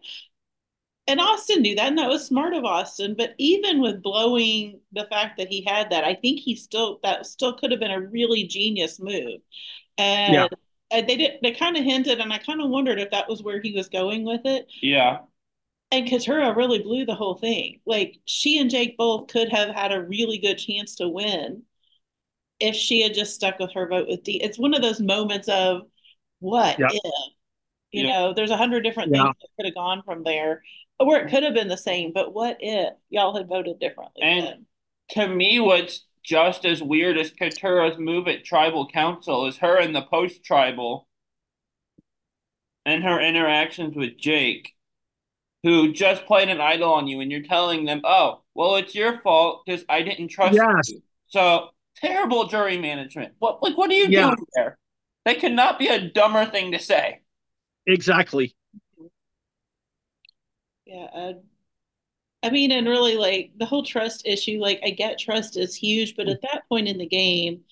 And 1.07 1.21
Austin 1.21 1.62
knew 1.62 1.75
that, 1.75 1.88
and 1.88 1.97
that 2.00 2.09
was 2.09 2.25
smart 2.25 2.53
of 2.53 2.65
Austin. 2.65 3.15
But 3.17 3.35
even 3.38 3.79
with 3.79 4.01
blowing 4.01 4.81
the 4.91 5.05
fact 5.09 5.38
that 5.38 5.47
he 5.47 5.63
had 5.63 5.91
that, 5.91 6.03
I 6.03 6.15
think 6.15 6.39
he 6.39 6.55
still 6.55 7.00
that 7.03 7.27
still 7.27 7.53
could 7.53 7.71
have 7.71 7.79
been 7.79 7.91
a 7.91 8.01
really 8.01 8.43
genius 8.45 9.00
move. 9.00 9.39
And 9.97 10.33
Yeah. 10.33 10.47
They 10.92 11.01
did 11.04 11.39
they 11.42 11.51
kind 11.51 11.77
of 11.77 11.84
hinted, 11.84 12.20
and 12.20 12.32
I 12.32 12.38
kind 12.38 12.62
of 12.62 12.70
wondered 12.70 13.00
if 13.00 13.12
that 13.12 13.27
was 13.30 13.42
where 13.44 13.62
he 13.62 13.74
was 13.74 13.89
going 13.89 14.24
with 14.24 14.42
it. 14.46 14.68
Yeah. 14.82 15.20
And 15.92 16.08
Katurah 16.08 16.56
really 16.56 16.80
blew 16.80 17.06
the 17.06 17.15
whole 17.15 17.36
thing. 17.38 17.80
Like 17.86 18.18
she 18.25 18.58
and 18.60 18.70
Jake 18.70 18.98
both 18.98 19.27
could 19.27 19.50
have 19.50 19.70
had 19.70 19.92
a 19.92 20.01
really 20.04 20.38
good 20.39 20.58
chance 20.58 20.96
to 20.96 21.08
win 21.10 21.63
if 22.60 22.75
she 22.75 23.01
had 23.01 23.13
just 23.13 23.36
stuck 23.36 23.60
with 23.60 23.74
her 23.74 23.88
vote 23.88 24.08
with 24.08 24.24
Dee. 24.24 24.42
It's 24.42 24.60
one 24.60 24.74
of 24.74 24.82
those 24.82 25.00
moments 25.01 25.48
of 25.50 25.84
what 26.39 26.80
Yep. 26.80 26.92
if? 26.94 27.34
You 27.92 28.04
Yeah. 28.04 28.13
know, 28.13 28.34
there's 28.34 28.51
a 28.51 28.58
hundred 28.58 28.82
different 28.84 29.13
Yeah. 29.13 29.24
things 29.24 29.36
that 29.42 29.50
could 29.58 29.65
have 29.65 29.75
gone 29.75 30.04
from 30.04 30.24
there, 30.24 30.63
or 31.00 31.18
it 31.18 31.22
mm-hmm. 31.22 31.30
could 31.30 31.44
have 31.44 31.54
been 31.54 31.68
the 31.68 31.77
same. 31.77 32.12
But 32.13 32.34
what 32.34 32.58
if 32.62 32.94
y'all 33.10 33.36
had 33.36 33.48
voted 33.48 33.80
differently? 33.80 34.22
And- 34.22 34.46
then? 34.48 34.65
To 35.12 35.27
me, 35.27 35.60
what's 35.60 36.04
just 36.25 36.65
as 36.65 36.82
weird 36.82 37.17
as 37.17 37.32
Katurah's 37.32 37.98
move 38.00 38.27
at 38.27 38.44
tribal 38.44 38.88
council 38.88 39.46
is 39.48 39.58
her 39.58 39.79
in 39.79 39.94
the 39.94 40.01
post 40.01 40.44
tribal 40.44 41.08
and 42.86 43.03
her 43.03 43.20
interactions 43.20 43.96
with 43.96 44.17
Jake, 44.17 44.74
who 45.63 45.91
just 45.91 46.25
played 46.25 46.50
an 46.50 46.62
idol 46.62 46.94
on 46.94 47.08
you, 47.08 47.20
and 47.20 47.32
you're 47.32 47.41
telling 47.44 47.86
them, 47.86 48.01
oh, 48.03 48.41
well, 48.53 48.75
it's 48.75 48.96
your 48.96 49.20
fault 49.22 49.63
because 49.65 49.84
I 49.89 50.01
didn't 50.01 50.29
trust 50.29 50.55
Yes. 50.55 50.89
you. 50.89 51.01
So 51.27 51.70
terrible 51.98 52.48
jury 52.48 52.77
management. 52.77 53.34
What 53.39 53.62
like 53.63 53.77
what 53.77 53.89
are 53.89 53.94
you 53.94 54.10
Yeah. 54.10 54.32
doing 54.32 54.46
there? 54.55 54.77
That 55.25 55.39
could 55.39 55.53
not 55.53 55.79
be 55.79 55.88
a 55.88 56.00
dumber 56.10 56.46
thing 56.46 56.72
to 56.72 56.79
say. 56.79 57.22
Exactly. 57.88 58.55
Yeah, 60.86 61.08
uh, 61.15 61.34
I 62.46 62.52
mean, 62.52 62.72
and 62.72 62.88
really, 62.88 63.16
like 63.18 63.54
the 63.58 63.66
whole 63.66 63.84
trust 63.84 64.25
issue. 64.28 64.60
Like, 64.62 64.82
I 64.86 64.92
get 64.92 65.20
trust 65.20 65.58
is 65.58 65.75
huge, 65.75 66.16
but 66.16 66.30
at 66.30 66.42
that 66.44 66.64
point 66.70 66.88
in 66.88 67.00
the 67.00 67.08
game, 67.08 67.64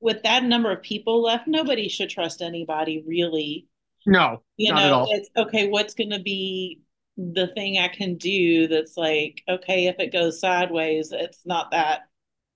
with 0.00 0.22
that 0.22 0.44
number 0.44 0.70
of 0.70 0.82
people 0.82 1.22
left, 1.22 1.46
nobody 1.46 1.88
should 1.88 2.10
trust 2.10 2.42
anybody 2.42 3.02
really. 3.06 3.66
No, 4.06 4.42
You 4.56 4.72
not 4.72 4.82
at 4.84 4.88
know, 4.90 4.94
all. 5.00 5.08
it's 5.10 5.30
okay. 5.36 5.68
What's 5.68 5.94
going 5.94 6.10
to 6.10 6.20
be 6.20 6.80
the 7.16 7.48
thing 7.48 7.78
I 7.78 7.88
can 7.88 8.16
do 8.16 8.68
that's 8.68 8.96
like, 8.96 9.42
okay, 9.48 9.86
if 9.86 9.96
it 9.98 10.12
goes 10.12 10.40
sideways, 10.40 11.12
it's 11.12 11.46
not 11.46 11.72
that 11.72 12.02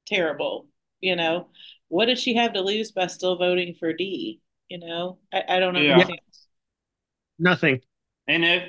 terrible. 0.07 0.69
You 1.01 1.17
know, 1.17 1.49
what 1.89 2.07
did 2.07 2.19
she 2.19 2.35
have 2.35 2.55
to 2.55 2.63
lose 2.63 2.93
by 2.93 3.07
still 3.09 3.37
voting 3.37 3.75
for 3.79 3.93
Dee? 3.93 4.41
You 4.69 4.79
know, 4.81 5.19
I, 5.33 5.45
I 5.49 5.61
don't 5.61 5.77
Yeah. 5.77 5.97
Nothing. 7.39 7.81
And 8.29 8.45
if 8.45 8.63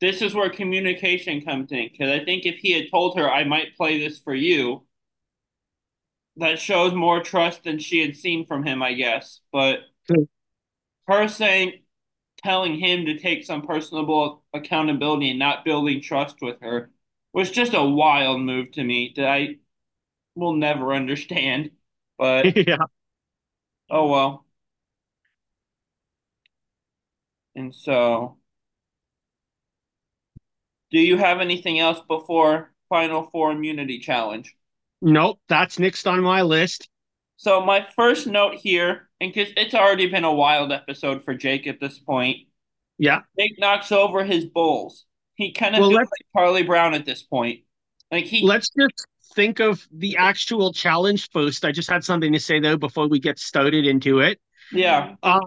this 0.00 0.22
is 0.22 0.34
where 0.34 0.50
communication 0.50 1.42
comes 1.42 1.72
in, 1.72 1.88
because 1.90 2.10
I 2.10 2.24
think 2.24 2.46
if 2.46 2.56
he 2.56 2.72
had 2.72 2.90
told 2.90 3.18
her, 3.18 3.30
I 3.30 3.44
might 3.44 3.76
play 3.76 3.98
this 3.98 4.18
for 4.18 4.34
you, 4.34 4.82
that 6.36 6.58
shows 6.58 6.94
more 6.94 7.22
trust 7.22 7.64
than 7.64 7.78
she 7.78 8.00
had 8.00 8.16
seen 8.16 8.46
from 8.46 8.64
him, 8.64 8.82
I 8.82 8.94
guess. 8.94 9.40
But 9.52 9.80
her 11.06 11.28
saying, 11.28 11.82
telling 12.38 12.78
him 12.78 13.06
to 13.06 13.18
take 13.18 13.44
some 13.44 13.66
personable 13.66 14.44
accountability 14.54 15.30
and 15.30 15.38
not 15.38 15.64
building 15.64 16.02
trust 16.02 16.36
with 16.42 16.60
her 16.60 16.90
was 17.32 17.50
just 17.50 17.74
a 17.74 17.84
wild 17.84 18.40
move 18.40 18.72
to 18.72 18.84
me 18.84 19.12
that 19.16 19.26
I 19.26 19.56
will 20.34 20.54
never 20.54 20.94
understand. 20.94 21.70
But 22.18 22.46
yeah. 22.66 22.78
oh 23.90 24.08
well. 24.08 24.46
And 27.54 27.74
so, 27.74 28.38
do 30.92 31.00
you 31.00 31.16
have 31.16 31.40
anything 31.40 31.78
else 31.80 32.00
before 32.08 32.72
Final 32.88 33.24
Four 33.32 33.52
Immunity 33.52 33.98
Challenge? 33.98 34.54
Nope, 35.00 35.40
that's 35.48 35.78
next 35.78 36.06
on 36.06 36.20
my 36.22 36.42
list. 36.42 36.88
So 37.36 37.60
my 37.64 37.86
first 37.96 38.26
note 38.26 38.54
here, 38.56 39.08
and 39.20 39.32
because 39.32 39.52
it's 39.56 39.74
already 39.74 40.06
been 40.08 40.24
a 40.24 40.32
wild 40.32 40.70
episode 40.70 41.24
for 41.24 41.34
Jake 41.34 41.66
at 41.66 41.80
this 41.80 41.98
point, 41.98 42.46
Yeah. 42.98 43.22
Jake 43.38 43.58
knocks 43.58 43.90
over 43.90 44.24
his 44.24 44.44
bowls. 44.44 45.06
He 45.34 45.52
kind 45.52 45.74
of 45.74 45.80
Well, 45.80 45.90
feels 45.90 46.08
like 46.10 46.26
Charlie 46.36 46.62
Brown 46.62 46.94
at 46.94 47.04
this 47.04 47.22
point. 47.22 47.60
Like 48.12 48.26
he, 48.26 48.46
Let's 48.46 48.68
just 48.78 49.06
think 49.34 49.60
of 49.60 49.86
the 49.90 50.16
actual 50.18 50.72
challenge 50.72 51.30
first. 51.30 51.64
I 51.64 51.72
just 51.72 51.90
had 51.90 52.04
something 52.04 52.32
to 52.32 52.38
say 52.40 52.60
though 52.60 52.76
before 52.76 53.08
we 53.08 53.18
get 53.18 53.38
started 53.38 53.86
into 53.86 54.20
it. 54.20 54.38
yeah, 54.70 55.16
Uh, 55.22 55.40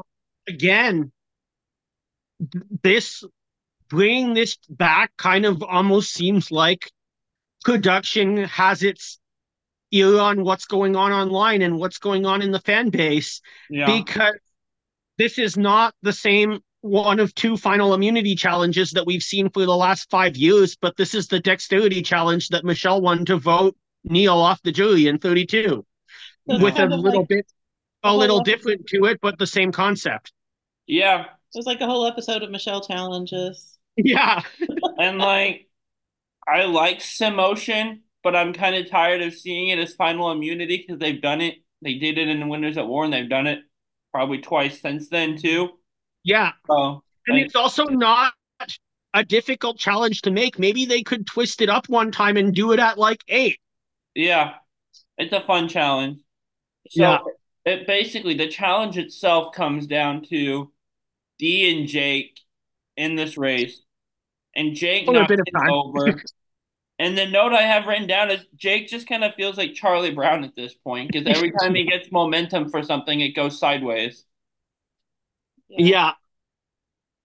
again, 0.48 1.12
this 2.84 3.24
bringing 3.90 4.34
this 4.34 4.58
back 4.70 5.12
kind 5.18 5.46
of 5.46 5.62
almost 5.64 6.12
seems 6.14 6.52
like 6.52 6.92
production 7.64 8.44
has 8.46 8.84
its 8.84 9.20
ear 9.92 10.20
on 10.20 10.44
what's 10.44 10.66
going 10.66 10.96
on 10.96 11.12
online 11.12 11.62
and 11.62 11.78
what's 11.78 11.98
going 11.98 12.26
on 12.26 12.42
in 12.42 12.52
the 12.52 12.60
fan 12.60 12.90
base 12.90 13.42
yeah, 13.70 13.86
because 13.86 14.34
this 15.18 15.38
is 15.40 15.56
not 15.58 15.94
the 16.02 16.12
same 16.14 16.60
one 16.82 17.20
of 17.20 17.34
two 17.34 17.58
final 17.58 17.94
immunity 17.94 18.36
challenges 18.36 18.92
that 18.92 19.06
we've 19.06 19.24
seen 19.24 19.50
for 19.50 19.66
the 19.66 19.76
last 19.76 20.08
five 20.12 20.36
years, 20.38 20.76
but 20.80 20.96
this 20.98 21.16
is 21.16 21.28
the 21.28 21.40
dexterity 21.40 22.02
challenge 22.02 22.50
that 22.50 22.64
Michele 22.64 23.02
won 23.02 23.26
to 23.26 23.38
vote 23.38 23.76
Neal 24.04 24.36
off 24.38 24.62
the 24.62 24.72
jury 24.72 25.08
in 25.08 25.18
32 25.18 25.84
That's 26.46 26.62
with 26.62 26.78
a 26.78 26.86
little 26.86 27.22
like- 27.22 27.30
bit 27.30 27.46
a 28.04 28.10
whole 28.10 28.20
little 28.20 28.40
episode. 28.42 28.52
different 28.56 28.88
to 28.88 29.06
it, 29.06 29.20
but 29.20 29.40
the 29.40 29.48
same 29.48 29.72
concept. 29.72 30.32
yeah. 30.86 31.22
It 31.24 31.60
was 31.60 31.66
like 31.66 31.80
a 31.82 31.86
whole 31.88 32.06
episode 32.06 32.44
of 32.44 32.52
Michele 32.52 32.82
challenges. 32.82 33.75
Yeah. 33.98 34.42
And 34.98 35.18
like, 35.20 35.68
I 36.48 36.66
like 36.66 37.00
Simotion, 37.00 38.02
but 38.24 38.36
I'm 38.36 38.54
kind 38.54 38.76
of 38.76 38.90
tired 38.90 39.22
of 39.22 39.34
seeing 39.34 39.70
it 39.70 39.80
as 39.80 39.96
final 39.96 40.32
immunity 40.32 40.78
because 40.78 41.00
they've 41.00 41.22
done 41.22 41.42
it. 41.42 41.56
They 41.82 41.96
did 41.96 42.18
it 42.18 42.28
in 42.30 42.40
the 42.40 42.48
Winners 42.48 42.78
at 42.78 42.88
War, 42.88 43.06
and 43.06 43.14
they've 43.14 43.30
done 43.30 43.48
it 43.48 43.60
probably 44.14 44.40
twice 44.40 44.82
since 44.82 45.10
then 45.10 45.38
too. 45.38 45.70
Yeah. 46.24 46.54
So 46.68 47.04
And 47.28 47.38
like, 47.38 47.46
it's 47.46 47.56
also 47.56 47.86
not 47.86 48.34
a 49.14 49.24
difficult 49.24 49.80
challenge 49.80 50.22
to 50.24 50.32
make. 50.32 50.60
Maybe 50.60 50.86
they 50.86 51.04
could 51.04 51.28
twist 51.28 51.62
it 51.62 51.70
up 51.70 51.90
one 51.90 52.12
time 52.12 52.38
and 52.38 52.54
do 52.54 52.72
it 52.74 52.80
at 52.80 52.98
like 52.98 53.24
eight. 53.28 53.60
yeah, 54.14 54.56
it's 55.18 55.34
a 55.34 55.42
fun 55.42 55.68
challenge. 55.70 56.20
So 56.90 57.02
Yeah. 57.02 57.20
it 57.66 57.88
basically 57.88 58.36
the 58.36 58.48
challenge 58.50 58.98
itself 58.98 59.56
comes 59.56 59.88
down 59.88 60.24
to 60.30 60.72
D 61.40 61.78
and 61.80 61.88
Jake 61.90 62.40
in 62.98 63.16
this 63.16 63.38
race, 63.38 63.82
and 64.56 64.76
Jake 64.76 65.06
For 65.06 65.14
knocks 65.14 65.32
it 65.32 65.70
over. 65.70 66.22
And 66.98 67.18
the 67.18 67.28
note 67.28 67.52
I 67.52 67.64
have 67.64 67.88
written 67.88 68.08
down 68.08 68.32
is 68.32 68.46
Jake 68.56 68.88
just 68.88 69.08
kind 69.08 69.24
of 69.24 69.36
feels 69.36 69.58
like 69.58 69.74
Charlie 69.74 70.14
Brown 70.14 70.46
at 70.46 70.56
this 70.56 70.74
point 70.74 71.12
because 71.12 71.28
every 71.28 71.52
time 71.52 71.76
he 71.76 71.84
gets 71.84 72.10
momentum 72.10 72.70
for 72.70 72.82
something, 72.84 73.20
it 73.20 73.36
goes 73.36 73.60
sideways. 73.60 74.24
Yeah. 75.68 76.14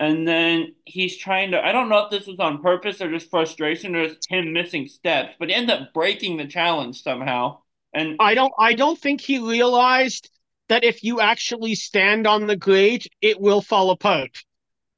And 0.01 0.27
then 0.27 0.75
he's 0.87 1.17
trying 1.17 1.53
to, 1.53 1.65
I 1.65 1.73
don't 1.73 1.89
know 1.89 1.99
if 1.99 2.11
this 2.11 2.27
was 2.27 2.41
on 2.41 2.63
purpose 2.63 3.01
or 3.01 3.13
just 3.13 3.31
frustration 3.31 3.95
or 3.95 4.09
just 4.09 4.29
him 4.29 4.53
missing 4.53 4.89
steps, 4.89 5.35
but 5.39 5.51
he 5.51 5.55
ends 5.55 5.71
up 5.71 5.95
breaking 5.95 6.39
the 6.39 6.47
challenge 6.47 7.03
somehow. 7.03 7.59
And 7.93 8.17
I 8.19 8.35
don't 8.35 8.53
I 8.59 8.75
don't 8.75 8.99
think 8.99 9.21
he 9.21 9.39
realized 9.39 10.31
that 10.69 10.85
if 10.85 11.05
you 11.05 11.21
actually 11.21 11.75
stand 11.75 12.27
on 12.27 12.47
the 12.47 12.57
grate, 12.57 13.09
it 13.21 13.41
will 13.41 13.61
fall 13.61 13.91
apart. 13.91 14.43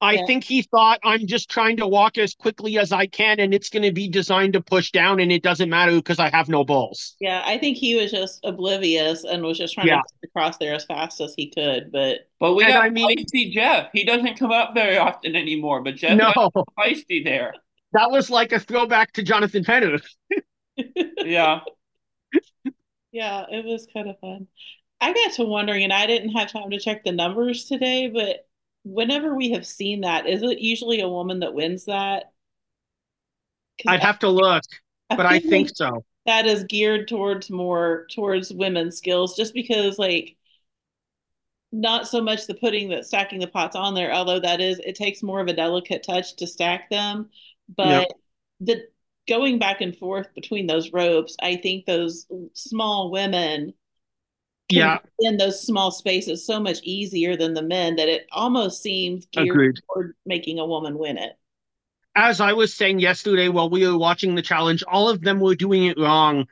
I 0.02 0.14
Yeah. 0.14 0.26
think 0.26 0.44
he 0.44 0.62
thought 0.62 0.98
I'm 1.04 1.26
just 1.26 1.48
trying 1.48 1.76
to 1.78 1.86
walk 1.86 2.18
as 2.18 2.34
quickly 2.34 2.76
as 2.78 2.90
I 2.92 3.06
can 3.06 3.38
and 3.40 3.54
it's 3.54 3.70
going 3.70 3.84
to 3.84 3.92
be 3.92 4.08
designed 4.08 4.52
to 4.54 4.60
push 4.60 4.90
down 4.90 5.20
and 5.20 5.30
it 5.32 5.42
doesn't 5.42 5.70
matter 5.70 5.92
because 5.94 6.18
I 6.18 6.28
have 6.30 6.48
no 6.48 6.64
balls. 6.64 7.16
Yeah, 7.20 7.42
I 7.46 7.56
think 7.56 7.76
he 7.78 7.94
was 7.94 8.10
just 8.10 8.40
oblivious 8.44 9.22
and 9.24 9.42
was 9.44 9.56
just 9.58 9.74
trying 9.74 9.86
Yeah. 9.86 9.96
to 10.02 10.02
get 10.20 10.28
across 10.30 10.58
there 10.58 10.74
as 10.74 10.84
fast 10.84 11.20
as 11.20 11.32
he 11.36 11.50
could. 11.50 11.90
But 11.92 12.28
but 12.40 12.54
we 12.54 12.64
And 12.64 12.72
got 12.74 12.84
I 12.84 12.90
mean- 12.90 13.16
feisty 13.16 13.52
Jeff. 13.52 13.90
He 13.92 14.04
doesn't 14.04 14.36
come 14.38 14.50
up 14.50 14.74
very 14.74 14.98
often 14.98 15.36
anymore, 15.36 15.80
but 15.82 15.94
Jeff 15.96 16.18
No, 16.18 16.32
got 16.34 16.52
feisty 16.78 17.24
there. 17.24 17.54
that 17.92 18.10
was 18.10 18.28
like 18.28 18.50
a 18.52 18.58
throwback 18.58 19.12
to 19.12 19.22
Jonathan 19.22 19.64
Penner. 19.64 20.02
Yeah. 21.24 21.60
yeah, 23.12 23.44
it 23.50 23.64
was 23.64 23.86
kind 23.92 24.08
of 24.08 24.18
fun. 24.20 24.46
I 25.00 25.12
got 25.12 25.32
to 25.34 25.44
wondering, 25.44 25.84
and 25.84 25.92
I 25.92 26.06
didn't 26.06 26.30
have 26.30 26.50
time 26.50 26.70
to 26.70 26.78
check 26.78 27.04
the 27.04 27.12
numbers 27.12 27.66
today, 27.66 28.08
but 28.08 28.46
whenever 28.84 29.34
we 29.34 29.52
have 29.52 29.66
seen 29.66 30.02
that, 30.02 30.26
is 30.26 30.42
it 30.42 30.60
usually 30.60 31.00
a 31.00 31.08
woman 31.08 31.40
that 31.40 31.54
wins 31.54 31.86
that? 31.86 32.32
I'd 33.86 34.00
have 34.00 34.18
to 34.20 34.28
look, 34.28 34.62
but 35.08 35.26
I 35.26 35.38
think 35.40 35.70
so. 35.74 36.04
that 36.26 36.46
is 36.46 36.64
geared 36.64 37.08
towards 37.08 37.50
more 37.50 38.06
towards 38.14 38.52
women's 38.52 38.96
skills, 38.96 39.36
just 39.36 39.54
because 39.54 39.98
like 39.98 40.36
not 41.72 42.06
so 42.06 42.20
much 42.20 42.46
the 42.46 42.54
putting 42.54 42.90
the 42.90 43.02
stacking 43.02 43.40
the 43.40 43.46
pots 43.46 43.76
on 43.76 43.94
there, 43.94 44.12
although 44.12 44.40
that 44.40 44.60
is 44.60 44.78
it 44.80 44.94
takes 44.94 45.22
more 45.22 45.40
of 45.40 45.48
a 45.48 45.54
delicate 45.54 46.02
touch 46.04 46.36
to 46.36 46.46
stack 46.46 46.90
them. 46.90 47.30
But 47.74 48.12
the 48.60 48.86
going 49.28 49.58
back 49.58 49.80
and 49.80 49.96
forth 49.96 50.28
between 50.34 50.66
those 50.66 50.92
ropes, 50.92 51.36
I 51.40 51.56
think 51.56 51.86
those 51.86 52.26
small 52.54 53.10
women 53.10 53.74
Yeah. 54.76 54.98
in 55.20 55.36
those 55.36 55.64
small 55.66 55.90
spaces 55.90 56.46
so 56.46 56.60
much 56.60 56.78
easier 56.82 57.36
than 57.36 57.54
the 57.54 57.62
men 57.62 57.96
that 57.96 58.08
it 58.08 58.26
almost 58.32 58.82
seems 58.82 59.26
geared 59.26 59.50
Agreed. 59.50 59.76
toward 59.86 60.14
making 60.26 60.58
a 60.58 60.66
woman 60.66 60.98
win 60.98 61.18
it. 61.18 61.32
As 62.14 62.40
I 62.40 62.52
was 62.52 62.74
saying 62.74 63.00
yesterday 63.00 63.48
while 63.48 63.70
we 63.70 63.86
were 63.86 63.96
watching 63.98 64.34
the 64.34 64.42
challenge, 64.42 64.82
all 64.86 65.08
of 65.08 65.22
them 65.22 65.40
were 65.40 65.54
doing 65.54 65.84
it 65.84 65.98
wrong. 65.98 66.46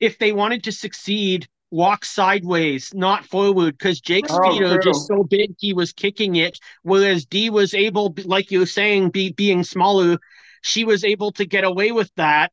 If 0.00 0.18
they 0.18 0.32
wanted 0.32 0.64
to 0.64 0.72
succeed, 0.72 1.48
walk 1.70 2.04
sideways, 2.04 2.94
not 2.94 3.24
forward, 3.24 3.76
because 3.76 4.00
Jake's 4.00 4.32
Oh, 4.32 4.52
feet 4.52 4.62
are 4.62 4.78
true. 4.78 4.92
just 4.92 5.06
so 5.06 5.24
big 5.24 5.54
he 5.58 5.72
was 5.72 5.92
kicking 5.92 6.36
it, 6.36 6.58
whereas 6.82 7.26
Dee 7.26 7.50
was 7.50 7.74
able, 7.74 8.14
like 8.24 8.50
you 8.50 8.60
were 8.60 8.66
saying, 8.66 9.10
be, 9.10 9.32
being 9.32 9.64
smaller, 9.64 10.18
she 10.62 10.84
was 10.84 11.04
able 11.04 11.32
to 11.32 11.44
get 11.44 11.64
away 11.64 11.92
with 11.92 12.10
that 12.16 12.52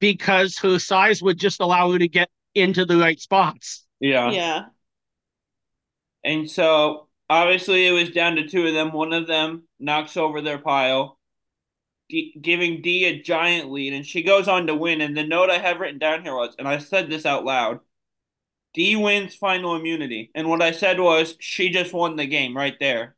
because 0.00 0.58
her 0.58 0.78
size 0.78 1.22
would 1.22 1.38
just 1.38 1.60
allow 1.60 1.92
her 1.92 1.98
to 1.98 2.08
get 2.08 2.28
into 2.54 2.84
the 2.84 2.96
right 2.96 3.20
spots. 3.20 3.85
Yeah. 4.00 4.30
Yeah. 4.30 4.66
And 6.24 6.50
so 6.50 7.08
obviously 7.30 7.86
it 7.86 7.92
was 7.92 8.10
down 8.10 8.36
to 8.36 8.48
two 8.48 8.66
of 8.66 8.74
them. 8.74 8.92
One 8.92 9.12
of 9.12 9.26
them 9.26 9.64
knocks 9.78 10.16
over 10.16 10.40
their 10.40 10.58
pile, 10.58 11.18
Dee- 12.08 12.36
giving 12.40 12.82
Dee 12.82 13.04
a 13.04 13.22
giant 13.22 13.70
lead, 13.70 13.92
and 13.92 14.06
she 14.06 14.22
goes 14.22 14.48
on 14.48 14.66
to 14.66 14.74
win. 14.74 15.00
And 15.00 15.16
the 15.16 15.24
note 15.24 15.50
I 15.50 15.58
have 15.58 15.80
written 15.80 15.98
down 15.98 16.22
here 16.22 16.34
was, 16.34 16.54
and 16.58 16.68
I 16.68 16.78
said 16.78 17.10
this 17.10 17.26
out 17.26 17.44
loud 17.44 17.80
Dee 18.74 18.96
wins 18.96 19.34
final 19.34 19.74
immunity. 19.74 20.30
And 20.34 20.48
what 20.48 20.62
I 20.62 20.72
said 20.72 21.00
was, 21.00 21.36
she 21.40 21.70
just 21.70 21.92
won 21.92 22.16
the 22.16 22.26
game 22.26 22.56
right 22.56 22.76
there. 22.78 23.16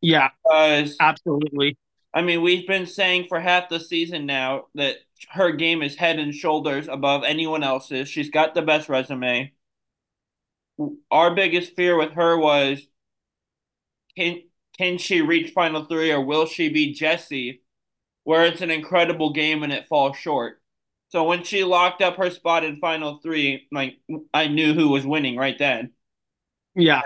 Yeah, 0.00 0.30
Because, 0.44 0.96
absolutely. 0.98 1.76
I 2.14 2.22
mean, 2.22 2.42
we've 2.42 2.66
been 2.66 2.86
saying 2.86 3.26
for 3.28 3.40
half 3.40 3.68
the 3.68 3.80
season 3.80 4.26
now 4.26 4.66
that 4.74 4.96
her 5.30 5.52
game 5.52 5.82
is 5.82 5.96
head 5.96 6.18
and 6.18 6.34
shoulders 6.34 6.88
above 6.88 7.22
anyone 7.24 7.62
else's. 7.62 8.08
She's 8.08 8.30
got 8.30 8.54
the 8.54 8.62
best 8.62 8.88
resume. 8.88 9.52
Our 11.10 11.34
biggest 11.34 11.76
fear 11.76 11.96
with 11.96 12.12
her 12.12 12.36
was 12.36 12.86
can 14.16 14.42
can 14.78 14.98
she 14.98 15.20
reach 15.20 15.52
final 15.52 15.84
three 15.84 16.10
or 16.10 16.20
will 16.20 16.46
she 16.46 16.68
be 16.68 16.94
Jesse, 16.94 17.62
where 18.24 18.44
it's 18.46 18.62
an 18.62 18.70
incredible 18.70 19.32
game 19.32 19.62
and 19.62 19.72
it 19.72 19.86
falls 19.86 20.16
short. 20.16 20.60
So 21.08 21.24
when 21.24 21.44
she 21.44 21.62
locked 21.64 22.00
up 22.00 22.16
her 22.16 22.30
spot 22.30 22.64
in 22.64 22.76
final 22.78 23.20
three, 23.22 23.68
like 23.70 23.98
I 24.32 24.48
knew 24.48 24.72
who 24.74 24.88
was 24.88 25.04
winning 25.06 25.36
right 25.36 25.58
then. 25.58 25.92
Yeah, 26.74 27.02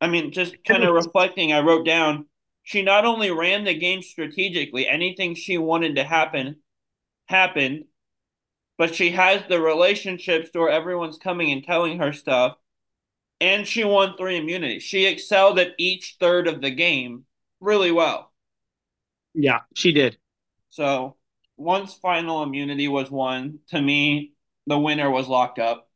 I 0.00 0.08
mean, 0.08 0.32
just 0.32 0.64
kind 0.64 0.84
of 0.84 0.94
reflecting, 0.94 1.52
I 1.52 1.60
wrote 1.60 1.86
down 1.86 2.26
she 2.64 2.82
not 2.82 3.04
only 3.04 3.30
ran 3.30 3.64
the 3.64 3.74
game 3.74 4.02
strategically, 4.02 4.88
anything 4.88 5.34
she 5.34 5.58
wanted 5.58 5.96
to 5.96 6.04
happen 6.04 6.56
happened, 7.26 7.84
but 8.78 8.94
she 8.94 9.10
has 9.10 9.42
the 9.48 9.60
relationships 9.60 10.50
where 10.52 10.68
everyone's 10.70 11.18
coming 11.18 11.50
and 11.50 11.64
telling 11.64 11.98
her 11.98 12.12
stuff. 12.12 12.56
And 13.42 13.66
she 13.66 13.84
won 13.84 14.16
three 14.16 14.38
immunities. 14.38 14.84
She 14.84 15.04
excelled 15.06 15.58
at 15.58 15.74
each 15.78 16.16
third 16.20 16.46
of 16.48 16.62
the 16.62 16.70
game 16.70 17.26
really 17.60 17.90
well. 17.92 18.32
yeah, 19.34 19.60
she 19.74 19.92
did. 19.92 20.18
So 20.70 21.16
once 21.56 21.94
final 21.94 22.42
immunity 22.42 22.88
was 22.88 23.10
won, 23.10 23.60
to 23.68 23.80
me, 23.80 24.32
the 24.66 24.78
winner 24.78 25.10
was 25.10 25.28
locked 25.28 25.58
up. 25.58 25.88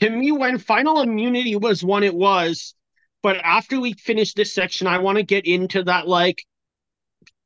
To 0.00 0.10
me, 0.10 0.32
when 0.32 0.58
final 0.58 1.00
immunity 1.00 1.56
was 1.56 1.82
won, 1.84 2.02
it 2.02 2.14
was. 2.14 2.74
But 3.22 3.36
after 3.38 3.80
we 3.80 3.92
finish 3.94 4.34
this 4.34 4.54
section, 4.54 4.86
I 4.86 4.98
want 4.98 5.16
to 5.18 5.22
get 5.22 5.46
into 5.46 5.84
that 5.84 6.08
like 6.08 6.44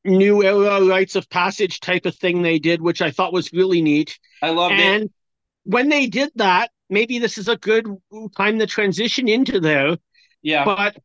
new 0.04 0.42
era 0.42 0.84
rites 0.84 1.16
of 1.16 1.28
passage 1.28 1.80
type 1.80 2.06
of 2.06 2.16
thing 2.16 2.42
they 2.42 2.58
did, 2.58 2.80
which 2.80 3.02
I 3.02 3.10
thought 3.10 3.32
was 3.32 3.52
really 3.52 3.82
neat. 3.82 4.18
I 4.42 4.50
loved 4.50 4.80
and 4.80 5.04
it. 5.04 5.10
when 5.64 5.88
they 5.88 6.06
did 6.06 6.30
that, 6.36 6.70
maybe 6.90 7.18
this 7.18 7.38
is 7.38 7.48
a 7.48 7.56
good 7.56 7.86
time 8.36 8.58
to 8.58 8.66
transition 8.66 9.28
into 9.28 9.60
there. 9.60 9.96
Yeah. 10.42 10.64
But 10.64 10.96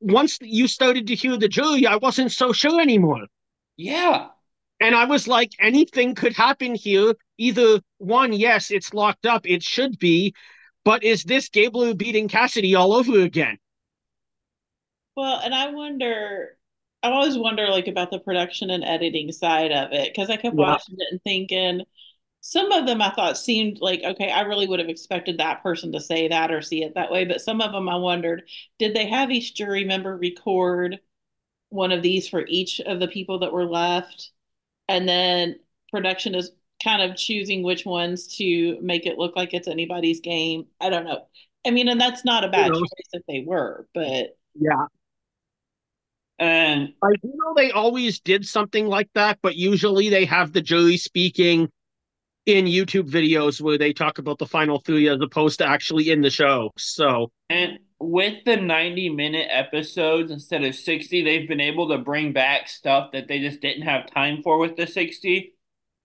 once 0.00 0.38
you 0.42 0.68
started 0.68 1.06
to 1.08 1.14
hear 1.14 1.36
the 1.38 1.48
jury, 1.48 1.86
I 1.86 1.96
wasn't 1.96 2.32
so 2.32 2.52
sure 2.52 2.80
anymore. 2.80 3.26
yeah. 3.76 4.30
And 4.80 4.94
I 4.94 5.04
was 5.06 5.26
like, 5.28 5.52
anything 5.60 6.14
could 6.14 6.34
happen 6.34 6.74
here. 6.74 7.14
Either 7.36 7.80
one, 7.98 8.32
yes, 8.32 8.70
it's 8.70 8.94
locked 8.94 9.26
up, 9.26 9.46
it 9.46 9.62
should 9.62 9.98
be, 9.98 10.34
but 10.84 11.02
is 11.04 11.24
this 11.24 11.48
Gabler 11.48 11.94
beating 11.94 12.28
Cassidy 12.28 12.74
all 12.76 12.92
over 12.92 13.20
again? 13.20 13.58
Well, 15.16 15.40
and 15.42 15.54
I 15.54 15.70
wonder, 15.72 16.56
I 17.02 17.10
always 17.10 17.36
wonder 17.36 17.68
like 17.68 17.88
about 17.88 18.10
the 18.10 18.20
production 18.20 18.70
and 18.70 18.84
editing 18.84 19.32
side 19.32 19.72
of 19.72 19.92
it 19.92 20.12
because 20.12 20.30
I 20.30 20.36
kept 20.36 20.56
Yeah. 20.56 20.60
watching 20.60 20.96
it 20.98 21.08
and 21.10 21.22
thinking 21.22 21.82
some 22.48 22.72
of 22.72 22.86
them 22.86 23.02
I 23.02 23.10
thought 23.10 23.36
seemed 23.36 23.82
like 23.82 24.00
okay, 24.02 24.30
I 24.30 24.40
really 24.40 24.66
would 24.66 24.78
have 24.78 24.88
expected 24.88 25.36
that 25.36 25.62
person 25.62 25.92
to 25.92 26.00
say 26.00 26.28
that 26.28 26.50
or 26.50 26.62
see 26.62 26.82
it 26.82 26.94
that 26.94 27.10
way, 27.10 27.26
but 27.26 27.42
some 27.42 27.60
of 27.60 27.72
them 27.72 27.90
I 27.90 27.96
wondered, 27.96 28.48
did 28.78 28.96
they 28.96 29.06
have 29.06 29.30
each 29.30 29.54
jury 29.54 29.84
member 29.84 30.16
record 30.16 30.98
one 31.68 31.92
of 31.92 32.00
these 32.00 32.26
for 32.26 32.46
each 32.46 32.80
of 32.80 33.00
the 33.00 33.08
people 33.08 33.40
that 33.40 33.52
were 33.52 33.66
left? 33.66 34.30
And 34.88 35.06
then 35.06 35.56
production 35.90 36.34
is 36.34 36.50
kind 36.82 37.02
of 37.02 37.18
choosing 37.18 37.62
which 37.62 37.84
ones 37.84 38.38
to 38.38 38.80
make 38.80 39.04
it 39.04 39.18
look 39.18 39.36
like 39.36 39.52
it's 39.52 39.68
anybody's 39.68 40.20
game. 40.20 40.68
I 40.80 40.88
don't 40.88 41.04
know. 41.04 41.26
I 41.66 41.70
mean, 41.70 41.88
and 41.88 42.00
that's 42.00 42.24
not 42.24 42.44
a 42.44 42.48
bad 42.48 42.68
knows? 42.68 42.80
choice 42.80 43.10
if 43.12 43.22
they 43.28 43.44
were, 43.46 43.86
but 43.92 44.38
Yeah. 44.58 44.86
And 46.38 46.94
I 47.02 47.10
do 47.20 47.28
know 47.34 47.52
they 47.54 47.72
always 47.72 48.20
did 48.20 48.46
something 48.46 48.86
like 48.86 49.10
that, 49.12 49.38
but 49.42 49.56
usually 49.56 50.08
they 50.08 50.24
have 50.24 50.54
the 50.54 50.62
jury 50.62 50.96
speaking 50.96 51.68
in 52.48 52.64
YouTube 52.64 53.10
videos 53.10 53.60
where 53.60 53.76
they 53.76 53.92
talk 53.92 54.18
about 54.18 54.38
the 54.38 54.46
final 54.46 54.80
three 54.80 55.08
as 55.08 55.20
opposed 55.20 55.58
to 55.58 55.68
actually 55.68 56.10
in 56.10 56.22
the 56.22 56.30
show. 56.30 56.70
So, 56.78 57.30
And 57.50 57.78
with 58.00 58.44
the 58.44 58.56
90 58.56 59.10
minute 59.10 59.48
episodes 59.50 60.30
instead 60.30 60.64
of 60.64 60.74
60, 60.74 61.22
they've 61.22 61.48
been 61.48 61.60
able 61.60 61.88
to 61.90 61.98
bring 61.98 62.32
back 62.32 62.68
stuff 62.68 63.12
that 63.12 63.28
they 63.28 63.40
just 63.40 63.60
didn't 63.60 63.82
have 63.82 64.06
time 64.10 64.42
for 64.42 64.58
with 64.58 64.76
the 64.76 64.86
60. 64.86 65.54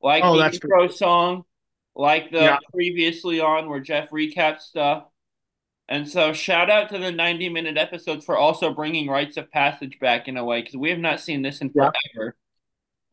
Like 0.01 0.23
Oh, 0.25 0.37
the 0.37 0.51
intro 0.51 0.87
song, 0.89 1.45
like 1.95 2.29
the 2.31 2.43
Yeah. 2.43 2.57
previously 2.73 3.39
on 3.39 3.69
where 3.69 3.79
Jeff 3.79 4.09
recaps 4.09 4.61
stuff. 4.61 5.05
And 5.89 6.09
so 6.09 6.33
shout 6.33 6.69
out 6.69 6.89
to 6.89 6.97
the 6.97 7.11
90 7.11 7.49
minute 7.49 7.77
episodes 7.77 8.25
for 8.25 8.37
also 8.37 8.73
bringing 8.73 9.07
rites 9.07 9.37
of 9.37 9.51
passage 9.51 9.99
back 9.99 10.27
in 10.27 10.37
a 10.37 10.43
way 10.43 10.61
because 10.61 10.75
we 10.77 10.89
have 10.89 10.99
not 10.99 11.21
seen 11.21 11.41
this 11.41 11.61
in 11.61 11.69
Yeah. 11.73 11.91
forever. 12.15 12.35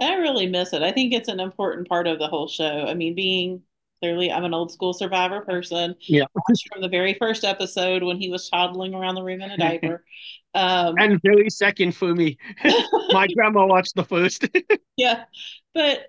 I 0.00 0.14
really 0.14 0.46
miss 0.46 0.72
it. 0.72 0.82
I 0.82 0.92
think 0.92 1.12
it's 1.12 1.28
an 1.28 1.40
important 1.40 1.88
part 1.88 2.06
of 2.06 2.18
the 2.18 2.28
whole 2.28 2.48
show. 2.48 2.86
I 2.86 2.94
mean, 2.94 3.14
being 3.14 3.62
clearly, 4.00 4.32
I'm 4.32 4.44
an 4.44 4.54
old 4.54 4.72
school 4.72 4.92
survivor 4.92 5.42
person. 5.42 5.94
Yeah. 6.00 6.24
From 6.72 6.80
the 6.80 6.88
very 6.88 7.14
first 7.14 7.44
episode 7.44 8.02
when 8.02 8.18
he 8.18 8.30
was 8.30 8.48
toddling 8.48 8.94
around 8.94 9.14
the 9.14 9.22
room 9.22 9.42
in 9.42 9.50
a 9.50 9.56
diaper. 9.56 10.04
Um, 10.52 10.96
and 10.98 11.20
very 11.22 11.48
second 11.48 11.94
for 11.94 12.12
me. 12.12 12.36
My 13.10 13.28
grandma 13.28 13.66
watched 13.66 13.94
the 13.94 14.02
first. 14.02 14.48
yeah, 14.96 15.26
but 15.74 16.08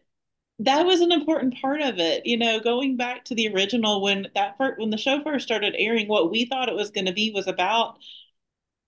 that 0.57 0.83
was 0.85 1.01
an 1.01 1.11
important 1.11 1.61
part 1.61 1.81
of 1.81 1.99
it. 1.99 2.25
You 2.25 2.37
know, 2.37 2.59
going 2.59 2.97
back 2.97 3.25
to 3.25 3.35
the 3.35 3.53
original 3.53 4.01
when 4.01 4.27
that 4.33 4.57
first, 4.57 4.79
when 4.79 4.89
the 4.89 4.97
show 4.97 5.21
first 5.23 5.45
started 5.45 5.75
airing, 5.77 6.07
what 6.07 6.31
we 6.31 6.45
thought 6.45 6.69
it 6.69 6.75
was 6.75 6.89
going 6.89 7.05
to 7.05 7.13
be 7.13 7.31
was 7.31 7.47
about, 7.47 7.99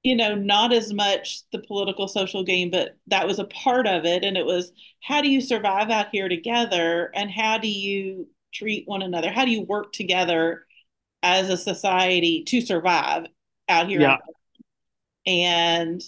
you 0.04 0.16
know, 0.18 0.36
not 0.36 0.74
as 0.74 0.94
much 0.94 1.44
the 1.52 1.60
political 1.60 2.08
social 2.08 2.44
game, 2.44 2.70
but 2.70 2.98
that 3.08 3.26
was 3.26 3.40
a 3.40 3.46
part 3.46 3.88
of 3.88 4.06
it. 4.06 4.24
And 4.24 4.38
it 4.38 4.46
was 4.46 4.72
how 5.02 5.22
do 5.22 5.30
you 5.30 5.42
survive 5.42 5.90
out 5.90 6.08
here 6.12 6.28
together 6.28 7.10
and 7.16 7.32
how 7.32 7.58
do 7.58 7.70
you 7.70 8.28
treat 8.54 8.88
one 8.88 9.02
another? 9.02 9.32
How 9.32 9.46
do 9.46 9.52
you 9.52 9.64
work 9.64 9.94
together 9.94 10.66
as 11.24 11.50
a 11.50 11.58
society 11.58 12.44
to 12.48 12.62
survive 12.62 13.26
out 13.70 13.88
here? 13.88 14.02
Yeah. 14.02 14.18
And 15.26 16.04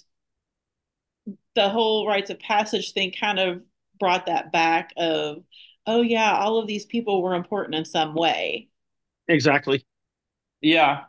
the 1.56 1.70
whole 1.70 2.06
rites 2.06 2.30
of 2.30 2.40
passage 2.40 2.92
thing 2.92 3.14
kind 3.18 3.40
of 3.40 3.62
brought 3.98 4.26
that 4.26 4.52
back 4.52 4.92
of, 4.98 5.38
oh 5.88 6.02
yeah, 6.02 6.36
all 6.38 6.58
of 6.58 6.68
these 6.68 6.86
people 6.86 7.22
were 7.24 7.34
important 7.34 7.76
in 7.76 7.86
some 7.86 8.14
way. 8.14 8.68
exactly. 9.28 9.86
Yeah. 10.62 11.04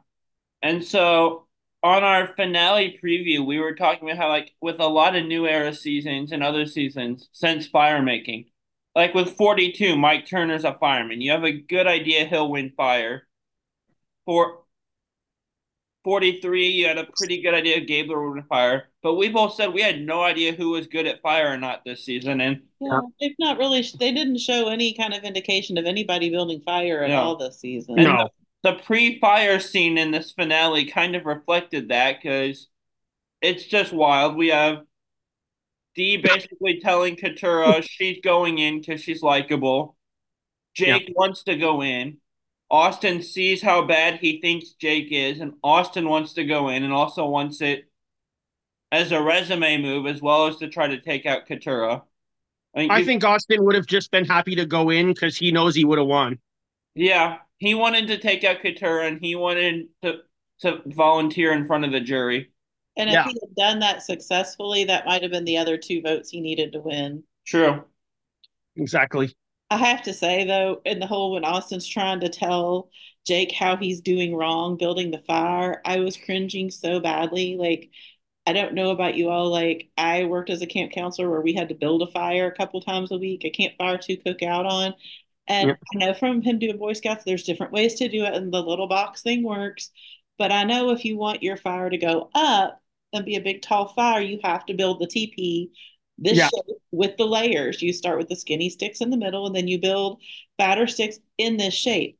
And 0.63 0.85
so 0.85 1.46
on 1.83 2.03
our 2.03 2.29
finale 2.35 2.99
preview, 3.03 3.45
we 3.47 3.61
were 3.61 3.75
talking 3.75 4.09
about 4.09 4.19
how, 4.21 4.29
like, 4.29 4.53
with 4.61 4.81
a 4.81 4.87
lot 4.89 5.15
of 5.17 5.25
new 5.27 5.47
era 5.47 5.73
seasons 5.75 6.33
and 6.33 6.43
other 6.43 6.67
seasons 6.67 7.29
since 7.33 7.67
fire 7.67 8.03
making, 8.03 8.47
like 8.95 9.15
with 9.15 9.37
42, 9.37 9.97
Mike 9.97 10.27
Turner's 10.27 10.65
a 10.65 10.75
fireman. 10.75 11.21
You 11.21 11.33
have 11.33 11.45
a 11.45 11.53
good 11.53 11.87
idea 11.87 12.25
he'll 12.27 12.51
win 12.51 12.73
fire. 12.77 13.27
For 14.25 14.63
43, 16.05 16.69
you 16.69 16.87
had 16.87 16.99
a 16.99 17.07
pretty 17.17 17.43
good 17.43 17.55
idea 17.55 17.81
Gabler 17.81 18.21
would 18.29 18.35
win 18.37 18.45
fire. 18.49 18.89
But 19.03 19.15
we 19.17 19.29
both 19.29 19.55
said 19.55 19.73
we 19.73 19.83
had 19.83 20.01
no 20.01 20.23
idea 20.23 20.53
who 20.53 20.71
was 20.71 20.87
good 20.87 21.07
at 21.07 21.21
fire 21.21 21.53
or 21.53 21.57
not 21.59 21.83
this 21.85 22.05
season. 22.05 22.41
And 22.41 22.63
Yeah, 22.81 23.01
they've 23.21 23.35
not 23.39 23.59
really, 23.59 23.85
they 23.99 24.13
didn't 24.13 24.39
show 24.39 24.69
any 24.69 24.95
kind 24.95 25.15
of 25.15 25.25
indication 25.25 25.79
of 25.79 25.85
anybody 25.85 26.31
building 26.31 26.61
fire 26.65 27.03
at 27.03 27.11
No. 27.11 27.21
all 27.23 27.37
this 27.37 27.61
season. 27.61 27.97
No. 27.97 28.29
The 28.67 28.73
pre-fire 28.73 29.61
scene 29.61 29.97
in 29.97 30.11
this 30.11 30.33
finale 30.33 30.87
kind 30.87 31.15
of 31.15 31.25
reflected 31.25 31.91
that 31.91 32.21
because 32.21 32.67
it's 33.41 33.65
just 33.65 33.93
wild. 33.93 34.35
We 34.35 34.49
have 34.49 34.79
Dee 35.95 36.17
basically 36.17 36.81
telling 36.81 37.15
Katurah 37.15 37.81
she's 37.89 38.19
going 38.25 38.59
in 38.59 38.81
because 38.81 39.01
she's 39.01 39.23
likable. 39.23 39.97
Jake 40.75 41.13
wants 41.15 41.45
to 41.45 41.55
go 41.55 41.81
in. 41.81 42.17
Austin 42.69 43.23
sees 43.23 43.63
how 43.63 43.83
bad 43.87 44.19
he 44.19 44.41
thinks 44.41 44.71
Jake 44.71 45.13
is, 45.13 45.39
and 45.39 45.53
Austin 45.63 46.09
wants 46.09 46.33
to 46.33 46.45
go 46.45 46.69
in 46.69 46.83
and 46.83 46.93
also 46.93 47.25
wants 47.25 47.61
it 47.61 47.89
as 48.91 49.13
a 49.13 49.23
resume 49.23 49.81
move 49.81 50.09
as 50.09 50.21
well 50.21 50.49
as 50.49 50.57
to 50.57 50.67
try 50.67 50.89
to 50.89 51.01
take 51.01 51.25
out 51.25 51.47
Katurah. 51.47 52.03
I, 52.75 52.89
I 52.91 52.99
you- 52.99 53.05
think 53.05 53.23
Austin 53.23 53.63
would 53.63 53.77
have 53.77 53.87
just 53.87 54.11
been 54.11 54.25
happy 54.25 54.57
to 54.57 54.67
go 54.67 54.91
in 54.91 55.15
because 55.15 55.37
he 55.37 55.53
knows 55.53 55.77
he 55.77 55.85
would 55.85 55.99
have 55.99 56.09
won. 56.09 56.41
Yeah, 56.97 57.39
he 57.59 57.75
wanted 57.75 58.09
to 58.09 58.19
take 58.19 58.45
out 58.45 58.61
Katurah 58.61 59.09
and 59.09 59.21
he 59.21 59.35
wanted 59.35 59.89
to 60.03 60.21
to 60.61 60.81
volunteer 60.87 61.53
in 61.53 61.67
front 61.67 61.85
of 61.85 61.93
the 61.93 62.01
jury. 62.01 62.51
And 62.97 63.11
if 63.11 63.15
Yeah. 63.15 63.25
he 63.25 63.39
had 63.41 63.55
done 63.57 63.79
that 63.81 64.03
successfully, 64.03 64.85
that 64.85 65.05
might 65.07 65.23
have 65.23 65.31
been 65.31 65.45
the 65.45 65.59
other 65.59 65.77
two 65.77 66.01
votes 66.01 66.31
he 66.31 66.41
needed 66.41 66.73
to 66.73 66.81
win. 66.81 67.25
True. 67.47 67.85
Exactly. 68.77 69.35
I 69.71 69.77
have 69.79 70.03
to 70.03 70.15
say 70.15 70.45
though, 70.45 70.81
in 70.85 71.01
the 71.01 71.07
whole 71.07 71.33
when 71.33 71.45
Austin's 71.45 71.87
trying 71.87 72.21
to 72.21 72.29
tell 72.29 72.91
Jake 73.27 73.53
how 73.53 73.77
he's 73.77 74.01
doing 74.01 74.35
wrong 74.37 74.77
building 74.77 75.11
the 75.11 75.19
fire, 75.27 75.81
I 75.85 75.99
was 76.01 76.17
cringing 76.17 76.71
so 76.71 77.01
badly. 77.01 77.57
Like, 77.57 77.91
I 78.47 78.53
don't 78.53 78.75
know 78.75 78.91
about 78.91 79.17
you 79.17 79.31
all. 79.31 79.51
Like, 79.51 79.91
I 79.99 80.25
worked 80.25 80.51
as 80.51 80.63
a 80.63 80.67
camp 80.67 80.93
counselor 80.93 81.31
where 81.31 81.41
we 81.43 81.55
had 81.55 81.69
to 81.71 81.75
build 81.75 82.03
a 82.03 82.09
fire 82.13 82.47
a 82.49 82.57
couple 82.57 82.81
times 82.81 83.11
a 83.13 83.19
week, 83.19 83.45
a 83.45 83.51
campfire 83.51 83.99
to 83.99 84.17
cook 84.19 84.43
out 84.43 84.67
on. 84.67 84.95
And 85.49 85.69
Yep. 85.69 85.79
I 85.95 85.99
know 85.99 86.15
from 86.15 86.43
him 86.43 86.59
doing 86.59 86.79
Boy 86.79 86.93
Scouts, 86.95 87.25
there's 87.25 87.45
different 87.45 87.73
ways 87.73 87.95
to 87.97 88.09
do 88.09 88.25
it, 88.25 88.35
and 88.35 88.53
the 88.53 88.63
little 88.63 88.89
box 88.89 89.23
thing 89.23 89.43
works. 89.43 89.91
But 90.39 90.53
I 90.53 90.65
know 90.65 90.91
if 90.91 91.05
you 91.05 91.17
want 91.17 91.43
your 91.43 91.57
fire 91.57 91.89
to 91.91 91.97
go 91.99 92.31
up 92.35 92.81
and 93.13 93.25
be 93.25 93.37
a 93.37 93.41
big 93.41 93.63
tall 93.63 93.89
fire, 93.89 94.21
you 94.21 94.41
have 94.45 94.67
to 94.67 94.75
build 94.75 95.01
the 95.01 95.07
teepee 95.07 95.71
this 96.19 96.39
Yeah. 96.39 96.49
shape 96.49 96.77
with 96.91 97.17
the 97.17 97.27
layers. 97.27 97.83
You 97.83 97.93
start 97.93 98.19
with 98.19 98.29
the 98.29 98.37
skinny 98.37 98.71
sticks 98.71 99.01
in 99.01 99.11
the 99.11 99.17
middle, 99.17 99.47
and 99.47 99.55
then 99.55 99.69
you 99.69 99.79
build 99.81 100.21
fatter 100.59 100.87
sticks 100.87 101.19
in 101.39 101.57
this 101.57 101.75
shape. 101.75 102.19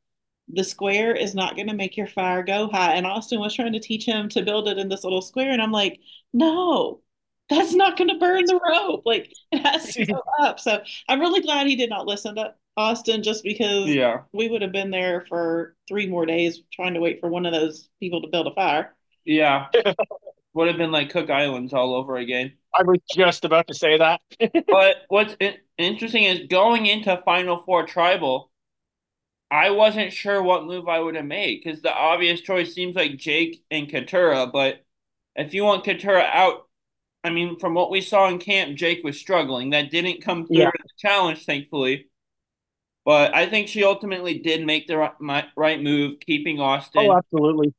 The 0.49 0.63
square 0.63 1.13
is 1.13 1.35
not 1.35 1.55
going 1.55 1.67
to 1.67 1.73
make 1.73 1.97
your 1.97 2.07
fire 2.07 2.41
go 2.43 2.69
high. 2.69 2.93
And 2.95 3.05
Austin 3.05 3.39
was 3.39 3.53
trying 3.53 3.73
to 3.73 3.79
teach 3.79 4.05
him 4.05 4.29
to 4.29 4.43
build 4.43 4.67
it 4.69 4.77
in 4.77 4.87
this 4.89 5.03
little 5.03 5.21
square, 5.21 5.51
and 5.51 5.61
I'm 5.61 5.71
like, 5.71 5.99
no, 6.33 7.01
that's 7.49 7.73
not 7.73 7.97
going 7.97 8.09
to 8.09 8.17
burn 8.19 8.45
the 8.45 8.59
rope. 8.69 9.03
Like 9.05 9.33
it 9.51 9.59
has 9.65 9.93
to 9.93 10.05
go 10.05 10.21
up. 10.41 10.59
So 10.59 10.81
I'm 11.09 11.19
really 11.19 11.41
glad 11.41 11.67
he 11.67 11.75
did 11.75 11.89
not 11.89 12.05
listen 12.07 12.35
to 12.35 12.53
Austin, 12.77 13.23
just 13.23 13.43
because 13.43 13.87
Yeah. 13.87 14.21
we 14.31 14.47
would 14.47 14.61
have 14.61 14.71
been 14.71 14.91
there 14.91 15.25
for 15.27 15.75
three 15.87 16.07
more 16.07 16.25
days 16.25 16.61
trying 16.71 16.93
to 16.93 16.99
wait 16.99 17.19
for 17.19 17.29
one 17.29 17.45
of 17.45 17.53
those 17.53 17.89
people 17.99 18.21
to 18.21 18.27
build 18.29 18.47
a 18.47 18.53
fire. 18.53 18.95
Yeah. 19.25 19.67
Would 20.53 20.69
have 20.69 20.77
been 20.77 20.91
like 20.91 21.11
Cook 21.11 21.29
Islands 21.29 21.71
all 21.73 21.93
over 21.93 22.17
again. 22.17 22.53
I 22.73 22.81
was 22.83 22.97
just 23.13 23.45
about 23.45 23.67
to 23.67 23.75
say 23.75 23.97
that. 23.99 24.21
But 24.67 24.95
what's 25.07 25.35
interesting 25.77 26.23
is 26.23 26.47
going 26.47 26.87
into 26.87 27.15
Final 27.25 27.61
Four 27.63 27.85
Tribal, 27.85 28.49
I 29.51 29.69
wasn't 29.69 30.13
sure 30.13 30.41
what 30.41 30.65
move 30.65 30.87
I 30.87 30.99
would 30.99 31.15
have 31.15 31.25
made 31.25 31.61
because 31.63 31.81
the 31.81 31.93
obvious 31.93 32.41
choice 32.41 32.73
seems 32.73 32.95
like 32.95 33.17
Jake 33.17 33.63
and 33.69 33.87
Katurah. 33.87 34.51
But 34.51 34.83
if 35.35 35.53
you 35.53 35.63
want 35.63 35.85
Katurah 35.85 36.29
out, 36.33 36.67
I 37.23 37.29
mean, 37.29 37.59
from 37.59 37.73
what 37.75 37.91
we 37.91 38.01
saw 38.01 38.27
in 38.27 38.39
camp, 38.39 38.75
Jake 38.77 39.03
was 39.03 39.19
struggling. 39.19 39.69
That 39.71 39.91
didn't 39.91 40.23
come 40.23 40.47
through 40.47 40.57
Yeah. 40.57 40.71
the 40.71 40.89
challenge, 40.97 41.45
thankfully. 41.45 42.07
But 43.07 43.33
I 43.33 43.45
think 43.45 43.69
she 43.69 43.85
ultimately 43.85 44.39
did 44.39 44.65
make 44.65 44.85
the 44.87 44.97
right, 44.97 45.13
my, 45.21 45.45
right 45.55 45.81
move, 45.81 46.19
keeping 46.19 46.59
Austin. 46.59 47.09
oh, 47.09 47.15
absolutely. 47.15 47.73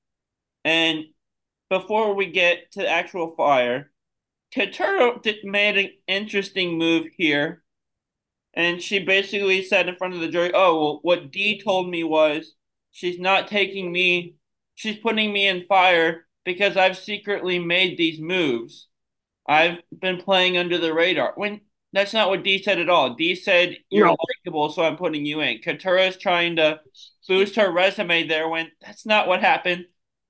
And 0.65 1.05
before 1.69 2.15
we 2.15 2.33
get 2.33 2.73
to 2.73 2.89
actual 2.89 3.35
fire, 3.37 3.91
Katurah 4.57 5.21
did, 5.23 5.45
made 5.45 5.77
an 5.77 5.91
interesting 6.07 6.79
move 6.79 7.09
here. 7.19 7.63
And 8.55 8.81
she 8.81 9.01
basically 9.01 9.63
said 9.63 9.87
in 9.87 9.97
front 9.97 10.15
of 10.15 10.21
the 10.21 10.31
jury, 10.31 10.51
oh, 10.55 10.81
well, 10.81 11.01
what 11.03 11.31
Dee 11.31 11.61
told 11.61 11.91
me 11.91 12.03
was 12.05 12.55
she's 12.91 13.19
not 13.19 13.49
taking 13.49 13.93
me, 13.93 14.37
she's 14.77 14.97
putting 14.97 15.31
me 15.31 15.47
in 15.47 15.67
fire 15.67 16.25
because 16.47 16.75
I've 16.75 16.97
secretly 16.97 17.59
made 17.59 17.99
these 17.99 18.19
moves. 18.19 18.89
I've 19.47 19.77
been 19.93 20.23
playing 20.23 20.57
under 20.57 20.79
the 20.79 20.95
radar. 20.95 21.35
When 21.37 21.61
that's 21.93 22.13
not 22.13 22.29
what 22.29 22.43
Dee 22.45 22.63
said 22.63 22.79
at 22.79 22.89
all. 22.89 23.15
Dee 23.15 23.35
said, 23.35 23.79
you're 23.91 24.07
No. 24.07 24.17
likable, 24.45 24.71
so 24.71 24.83
I'm 24.83 24.97
putting 24.97 25.25
you 25.27 25.41
in. 25.41 25.59
Katurah's 25.61 26.17
trying 26.17 26.57
to 26.57 26.81
boost 27.29 27.57
her 27.57 27.71
resume 27.71 28.27
there 28.27 28.49
when 28.49 28.71
that's 28.81 29.07
not 29.07 29.27
what 29.29 29.41
happened. 29.41 29.87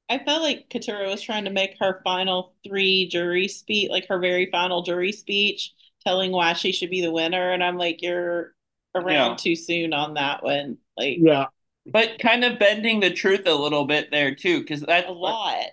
I 0.09 0.19
felt 0.19 0.43
like 0.43 0.69
Katurah 0.71 1.09
was 1.11 1.21
trying 1.23 1.45
to 1.45 1.51
make 1.51 1.77
her 1.81 2.01
final 2.03 2.55
three 2.67 3.09
jury 3.09 3.49
speech, 3.49 3.91
like 3.91 4.09
her 4.09 4.19
very 4.19 4.51
final 4.51 4.83
jury 4.83 5.13
speech, 5.13 5.73
telling 6.07 6.33
why 6.33 6.55
she 6.55 6.73
should 6.73 6.91
be 6.91 7.03
the 7.03 7.13
winner. 7.13 7.51
And 7.51 7.63
I'm 7.63 7.77
like, 7.77 8.01
you're 8.03 8.55
around 8.95 9.33
Yeah. 9.33 9.37
too 9.37 9.55
soon 9.57 9.93
on 9.93 10.15
that 10.15 10.43
one. 10.43 10.79
Like 10.97 11.19
Yeah. 11.21 11.47
But 11.87 12.19
kind 12.19 12.45
of 12.45 12.59
bending 12.59 13.01
the 13.01 13.11
truth 13.13 13.47
a 13.47 13.55
little 13.55 13.85
bit 13.87 14.11
there 14.11 14.35
too, 14.35 14.61
because 14.61 14.81
that's 14.83 15.09
a 15.09 15.13
lot. 15.13 15.67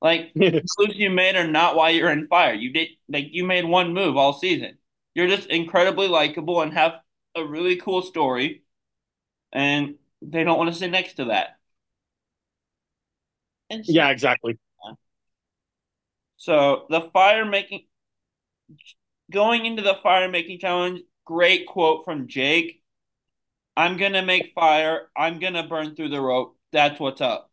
like 0.00 0.32
the 0.34 0.62
moves 0.78 0.96
you 0.96 1.10
made 1.10 1.36
are 1.36 1.46
not 1.46 1.76
why 1.76 1.90
you're 1.90 2.10
in 2.10 2.26
fire. 2.28 2.54
You 2.54 2.72
did 2.72 2.88
like 3.08 3.26
you 3.32 3.44
made 3.44 3.64
one 3.64 3.92
move 3.94 4.16
all 4.16 4.32
season. 4.32 4.78
You're 5.14 5.28
just 5.28 5.48
incredibly 5.48 6.08
likable 6.08 6.62
and 6.62 6.72
have 6.72 7.00
a 7.34 7.44
really 7.44 7.76
cool 7.76 8.02
story, 8.02 8.64
and 9.52 9.96
they 10.22 10.44
don't 10.44 10.58
want 10.58 10.72
to 10.72 10.78
sit 10.78 10.90
next 10.90 11.14
to 11.14 11.26
that. 11.26 11.58
And 13.70 13.84
she, 13.84 13.92
yeah, 13.94 14.10
exactly. 14.10 14.58
So 16.36 16.86
the 16.88 17.00
fire 17.12 17.44
making, 17.44 17.86
going 19.30 19.66
into 19.66 19.82
the 19.82 19.94
fire 20.02 20.28
making 20.28 20.58
challenge, 20.60 21.00
great 21.24 21.66
quote 21.66 22.04
from 22.04 22.28
Jake. 22.28 22.82
I'm 23.76 23.96
gonna 23.96 24.22
make 24.22 24.52
fire. 24.54 25.10
I'm 25.16 25.38
gonna 25.38 25.66
burn 25.66 25.94
through 25.96 26.10
the 26.10 26.20
rope. 26.20 26.56
That's 26.72 27.00
what's 27.00 27.20
up. 27.20 27.50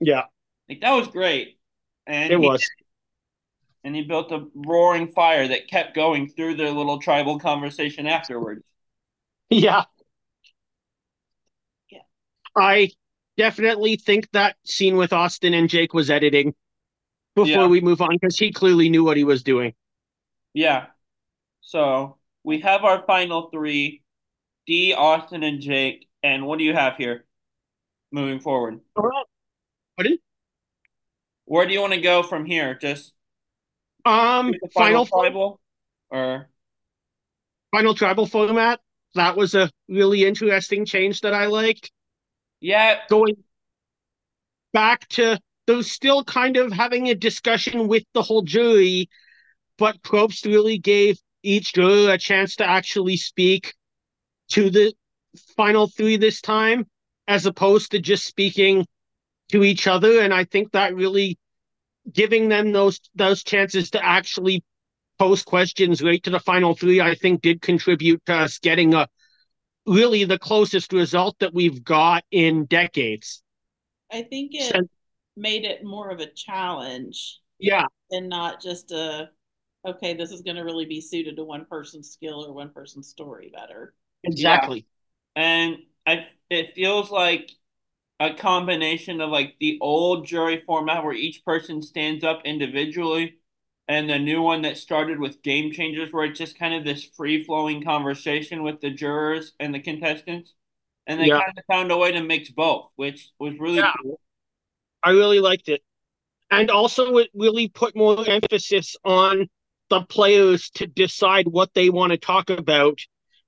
Yeah, 0.00 0.24
Like 0.68 0.80
that 0.80 0.92
was 0.92 1.08
great. 1.08 1.58
And 2.06 2.32
it 2.32 2.36
he- 2.36 2.48
was. 2.48 2.68
And 3.82 3.96
he 3.96 4.02
built 4.02 4.30
a 4.30 4.46
roaring 4.54 5.08
fire 5.08 5.48
that 5.48 5.68
kept 5.68 5.94
going 5.94 6.28
through 6.28 6.56
their 6.56 6.70
little 6.70 6.98
tribal 6.98 7.38
conversation 7.38 8.06
afterwards. 8.06 8.62
Yeah. 9.48 9.84
Yeah. 11.90 12.00
I 12.54 12.90
definitely 13.36 13.96
think 13.96 14.28
that 14.32 14.56
scene 14.64 14.96
with 14.96 15.12
Austin 15.12 15.54
and 15.54 15.68
Jake 15.68 15.94
was 15.94 16.10
editing 16.10 16.54
before 17.34 17.62
Yeah. 17.62 17.66
we 17.68 17.80
move 17.80 18.00
on 18.02 18.10
because 18.20 18.38
he 18.38 18.52
clearly 18.52 18.90
knew 18.90 19.02
what 19.02 19.16
he 19.16 19.24
was 19.24 19.42
doing. 19.42 19.72
Yeah. 20.52 20.86
So 21.62 22.18
we 22.44 22.60
have 22.60 22.84
our 22.84 23.02
final 23.06 23.48
three 23.50 24.02
Dee, 24.66 24.92
Austin, 24.94 25.42
and 25.42 25.60
Jake. 25.60 26.06
And 26.22 26.46
what 26.46 26.58
do 26.58 26.64
you 26.64 26.74
have 26.74 26.96
here 26.96 27.24
moving 28.12 28.40
forward? 28.40 28.80
Pardon? 28.94 30.18
Where 31.46 31.66
do 31.66 31.72
you 31.72 31.80
want 31.80 31.94
to 31.94 32.00
go 32.00 32.22
from 32.22 32.44
here? 32.44 32.74
Just 32.74 33.14
Um, 34.04 34.54
final, 34.72 35.04
final 35.04 35.06
tribal? 35.06 35.60
Or 36.10 36.48
final 37.72 37.94
tribal 37.94 38.26
format. 38.26 38.80
That 39.14 39.36
was 39.36 39.54
a 39.54 39.70
really 39.88 40.24
interesting 40.24 40.84
change 40.84 41.22
that 41.22 41.34
I 41.34 41.46
liked. 41.46 41.90
yeah, 42.60 42.98
Going 43.08 43.36
back 44.72 45.08
to 45.08 45.38
those 45.66 45.90
still 45.90 46.24
kind 46.24 46.56
of 46.56 46.72
having 46.72 47.08
a 47.08 47.14
discussion 47.14 47.88
with 47.88 48.04
the 48.14 48.22
whole 48.22 48.42
jury, 48.42 49.08
but 49.78 50.02
Probst 50.02 50.44
really 50.46 50.78
gave 50.78 51.18
each 51.42 51.74
juror 51.74 52.12
a 52.12 52.18
chance 52.18 52.56
to 52.56 52.68
actually 52.68 53.16
speak 53.16 53.74
to 54.50 54.70
the 54.70 54.92
final 55.56 55.88
three 55.88 56.16
this 56.16 56.40
time, 56.40 56.86
as 57.28 57.46
opposed 57.46 57.92
to 57.92 58.00
just 58.00 58.26
speaking 58.26 58.86
to 59.50 59.64
each 59.64 59.86
other. 59.86 60.20
And 60.20 60.34
I 60.34 60.44
think 60.44 60.72
that 60.72 60.94
really 60.94 61.38
giving 62.12 62.48
them 62.48 62.72
those 62.72 63.00
those 63.14 63.42
chances 63.44 63.90
to 63.90 64.04
actually 64.04 64.62
pose 65.18 65.42
questions 65.42 66.02
right 66.02 66.22
to 66.22 66.30
the 66.30 66.40
final 66.40 66.74
three, 66.74 67.00
I 67.00 67.14
think 67.14 67.42
did 67.42 67.60
contribute 67.60 68.24
to 68.26 68.34
us 68.34 68.58
getting 68.58 68.94
a 68.94 69.06
really 69.86 70.24
the 70.24 70.38
closest 70.38 70.92
result 70.92 71.36
that 71.40 71.52
we've 71.54 71.82
got 71.84 72.24
in 72.30 72.64
decades. 72.66 73.42
I 74.12 74.22
think 74.22 74.52
it 74.54 74.72
So- 74.74 74.88
made 75.36 75.64
it 75.64 75.84
more 75.84 76.10
of 76.10 76.20
a 76.20 76.26
challenge 76.26 77.38
Yeah, 77.58 77.86
and 78.10 78.28
not 78.28 78.60
just 78.62 78.90
a 78.92 79.30
okay, 79.86 80.12
this 80.14 80.30
is 80.30 80.42
going 80.42 80.56
to 80.56 80.62
really 80.64 80.84
be 80.84 81.00
suited 81.00 81.36
to 81.36 81.44
one 81.44 81.64
person's 81.64 82.10
skill 82.10 82.44
or 82.44 82.52
one 82.52 82.70
person's 82.70 83.08
story 83.08 83.50
better. 83.54 83.94
exactly. 84.24 84.86
and 85.36 85.76
I 86.06 86.26
it 86.50 86.74
feels 86.74 87.10
like 87.10 87.50
a 88.20 88.34
combination 88.34 89.20
of 89.22 89.30
like 89.30 89.56
the 89.60 89.78
old 89.82 90.26
jury 90.26 90.62
format 90.66 91.04
where 91.04 91.14
each 91.14 91.44
person 91.44 91.82
stands 91.82 92.24
up 92.24 92.42
individually 92.44 93.38
and 93.88 94.08
the 94.10 94.18
new 94.18 94.42
one 94.42 94.62
that 94.62 94.78
started 94.78 95.18
with 95.20 95.42
game 95.42 95.72
changers 95.72 96.12
where 96.12 96.26
it's 96.26 96.38
just 96.38 96.58
kind 96.58 96.74
of 96.74 96.84
this 96.84 97.04
free 97.16 97.44
flowing 97.44 97.82
conversation 97.84 98.62
with 98.62 98.80
the 98.80 98.90
jurors 98.90 99.54
and 99.60 99.74
the 99.74 99.80
contestants 99.80 100.54
and 101.06 101.20
they 101.20 101.28
Yeah. 101.28 101.40
kind 101.40 101.58
of 101.58 101.64
found 101.70 101.92
a 101.92 101.98
way 101.98 102.12
to 102.12 102.22
mix 102.22 102.50
both 102.50 102.90
which 102.96 103.30
was 103.40 103.58
really 103.58 103.78
Yeah. 103.78 103.92
cool 104.02 104.20
I 105.02 105.10
really 105.10 105.40
liked 105.40 105.68
it. 105.68 105.82
And 106.50 106.70
also, 106.70 107.18
it 107.18 107.30
really 107.34 107.68
put 107.68 107.96
more 107.96 108.26
emphasis 108.28 108.96
on 109.04 109.48
the 109.90 110.02
players 110.02 110.70
to 110.72 110.86
decide 110.86 111.48
what 111.48 111.74
they 111.74 111.90
want 111.90 112.12
to 112.12 112.18
talk 112.18 112.50
about 112.50 112.98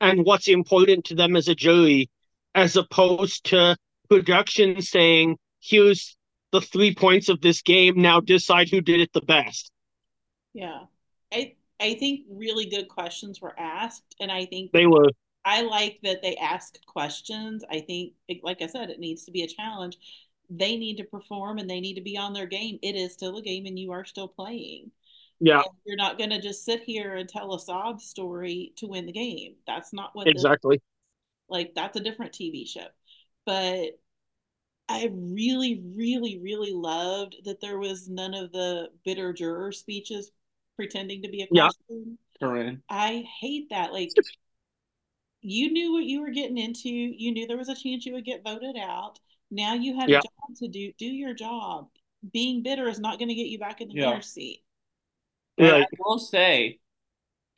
and 0.01 0.25
what's 0.25 0.49
important 0.49 1.07
to 1.07 1.15
them 1.15 1.37
as 1.37 1.49
a 1.49 1.55
jury, 1.55 2.11
as 2.55 2.77
opposed 2.77 3.45
to 3.47 3.77
production 4.17 4.81
saying, 4.81 5.37
here's 5.61 6.17
the 6.53 6.61
three 6.61 6.95
points 6.95 7.29
of 7.29 7.41
this 7.41 7.63
game, 7.63 8.01
now 8.01 8.21
decide 8.21 8.69
who 8.69 8.81
did 8.81 9.01
it 9.01 9.13
the 9.13 9.23
best. 9.23 9.71
Yeah. 10.53 10.81
I 11.33 11.55
I 11.81 11.95
think 11.95 12.27
really 12.31 12.67
good 12.67 12.89
questions 12.89 13.41
were 13.41 13.59
asked 13.59 14.15
and 14.21 14.31
I 14.31 14.45
think 14.45 14.71
They 14.73 14.87
were, 14.87 15.11
I 15.45 15.63
like 15.63 15.99
that 16.05 16.23
they 16.23 16.37
ask 16.37 16.79
questions. 16.87 17.65
I 17.69 17.81
think, 17.81 18.13
like 18.43 18.63
I 18.63 18.67
said, 18.67 18.91
it 18.91 19.01
needs 19.01 19.25
to 19.25 19.33
be 19.33 19.43
a 19.43 19.49
challenge. 19.49 19.97
They 20.49 20.77
need 20.77 20.99
to 20.99 21.05
perform 21.05 21.59
and 21.59 21.69
they 21.69 21.81
need 21.81 21.95
to 21.95 22.03
be 22.03 22.17
on 22.17 22.35
their 22.35 22.47
game. 22.47 22.79
It 22.83 22.95
is 22.95 23.13
still 23.13 23.39
a 23.39 23.43
game 23.43 23.67
and 23.67 23.79
you 23.79 23.91
are 23.93 24.05
still 24.05 24.29
playing. 24.29 24.93
Yeah. 25.41 25.57
And 25.57 25.67
you're 25.85 25.97
not 25.97 26.19
going 26.19 26.31
to 26.31 26.41
just 26.41 26.65
sit 26.65 26.83
here 26.85 27.17
and 27.17 27.29
tell 27.29 27.55
a 27.55 27.59
sob 27.59 28.01
story 28.01 28.73
to 28.77 28.87
win 28.87 29.07
the 29.07 29.13
game. 29.13 29.55
That's 29.67 29.93
not 29.93 30.11
what 30.15 30.29
exactly. 30.29 30.81
like 31.49 31.75
that's 31.75 31.97
a 31.97 32.01
different 32.01 32.33
TV 32.33 32.69
show. 32.69 32.87
But 33.45 33.99
I 34.89 35.11
really, 35.13 35.83
really, 35.97 36.39
really 36.43 36.73
loved 36.73 37.37
that 37.45 37.61
there 37.61 37.79
was 37.79 38.09
none 38.09 38.35
of 38.35 38.53
the 38.53 38.89
bitter 39.05 39.33
juror 39.33 39.73
speeches 39.73 40.31
pretending 40.77 41.23
to 41.23 41.29
be 41.29 41.43
a 41.43 41.47
question. 41.47 42.19
Yeah. 42.41 42.47
Correct. 42.47 42.79
I 42.89 43.25
hate 43.41 43.71
that. 43.71 43.93
Like 43.93 44.11
you 45.41 45.73
knew 45.73 45.93
what 45.93 46.05
you 46.05 46.21
were 46.21 46.31
getting 46.31 46.59
into. 46.59 46.89
You 46.89 47.33
knew 47.33 47.47
there 47.47 47.57
was 47.57 47.69
a 47.69 47.75
chance 47.75 48.05
you 48.05 48.15
would 48.15 48.25
get 48.25 48.45
voted 48.45 48.77
out. 48.77 49.19
Now 49.51 49.75
you 49.75 49.99
had 49.99 50.09
yeah. 50.09 50.19
a 50.19 50.23
job 50.23 50.57
to 50.57 50.69
do. 50.69 50.93
Do 50.99 51.07
your 51.07 51.35
job. 51.35 51.89
Being 52.33 52.63
bitter 52.63 52.89
is 52.89 53.01
not 53.01 53.19
going 53.19 53.29
to 53.29 53.35
get 53.35 53.47
you 53.47 53.59
back 53.59 53.81
in 53.81 53.89
the 53.89 53.95
yeah. 53.95 54.09
winner's 54.09 54.29
seat. 54.29 54.63
Right. 55.59 55.83
I 55.83 55.87
will 55.99 56.19
say, 56.19 56.81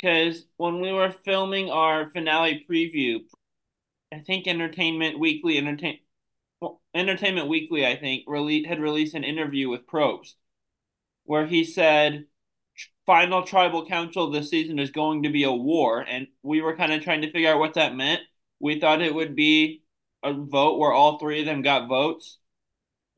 because 0.00 0.46
when 0.56 0.80
we 0.80 0.92
were 0.92 1.10
filming 1.10 1.70
our 1.70 2.10
finale 2.10 2.64
preview, 2.68 3.20
I 4.12 4.18
think 4.18 4.46
Entertainment 4.46 5.18
Weekly, 5.18 5.58
Entertain, 5.58 5.98
well, 6.02 6.03
Entertainment 6.94 7.48
Weekly, 7.48 7.86
I 7.86 7.96
think, 7.96 8.26
rele- 8.26 8.66
had 8.66 8.80
released 8.80 9.14
an 9.14 9.24
interview 9.24 9.68
with 9.68 9.86
Probst, 9.86 10.34
where 11.24 11.46
he 11.46 11.64
said 11.64 12.26
final 13.06 13.42
tribal 13.42 13.86
council 13.86 14.30
this 14.30 14.50
season 14.50 14.78
is 14.78 14.90
going 14.90 15.22
to 15.24 15.30
be 15.30 15.44
a 15.44 15.52
war, 15.52 16.00
and 16.00 16.26
we 16.42 16.60
were 16.60 16.76
kind 16.76 16.92
of 16.92 17.02
trying 17.02 17.22
to 17.22 17.30
figure 17.30 17.50
out 17.50 17.58
what 17.58 17.74
that 17.74 17.96
meant. 17.96 18.20
We 18.60 18.80
thought 18.80 19.02
it 19.02 19.14
would 19.14 19.36
be 19.36 19.82
a 20.22 20.32
vote 20.32 20.78
where 20.78 20.92
all 20.92 21.18
three 21.18 21.40
of 21.40 21.46
them 21.46 21.62
got 21.62 21.88
votes. 21.88 22.38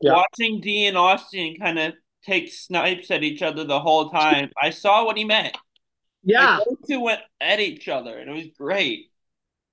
Yeah. 0.01 0.14
Watching 0.14 0.61
Dee 0.61 0.87
and 0.87 0.96
Austin 0.96 1.57
kind 1.61 1.79
of 1.79 1.94
take 2.25 2.53
snipes 2.53 3.11
at 3.11 3.22
each 3.22 3.42
other 3.42 3.64
the 3.64 3.81
whole 3.81 4.11
time, 4.11 4.51
I 4.61 4.70
saw 4.70 5.05
what 5.05 5.16
he 5.16 5.25
meant. 5.25 5.57
Yeah, 6.25 6.57
like, 6.57 6.66
those 6.66 6.88
two 6.88 7.01
went 7.01 7.20
at 7.40 7.61
each 7.61 7.88
other, 7.88 8.18
and 8.18 8.29
it 8.29 8.35
was 8.35 8.49
great. 8.59 9.12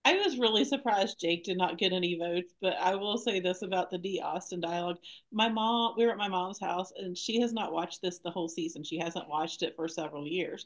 I 0.05 0.15
was 0.15 0.37
really 0.37 0.65
surprised 0.65 1.19
Jake 1.19 1.45
did 1.45 1.57
not 1.57 1.77
get 1.77 1.93
any 1.93 2.17
votes, 2.17 2.53
but 2.61 2.75
I 2.77 2.95
will 2.95 3.17
say 3.17 3.39
this 3.39 3.61
about 3.61 3.89
the 3.89 3.97
Dee 3.97 4.19
Austin 4.21 4.59
dialogue. 4.59 4.97
My 5.31 5.47
mom, 5.47 5.93
we 5.97 6.05
were 6.05 6.11
at 6.11 6.17
my 6.17 6.27
mom's 6.27 6.59
house, 6.59 6.91
and 6.97 7.17
she 7.17 7.39
has 7.39 7.53
not 7.53 7.71
watched 7.71 8.01
this 8.01 8.19
the 8.19 8.29
whole 8.29 8.49
season. 8.49 8.83
She 8.83 8.99
hasn't 8.99 9.29
watched 9.29 9.63
it 9.63 9.75
for 9.77 9.87
several 9.87 10.27
years. 10.27 10.65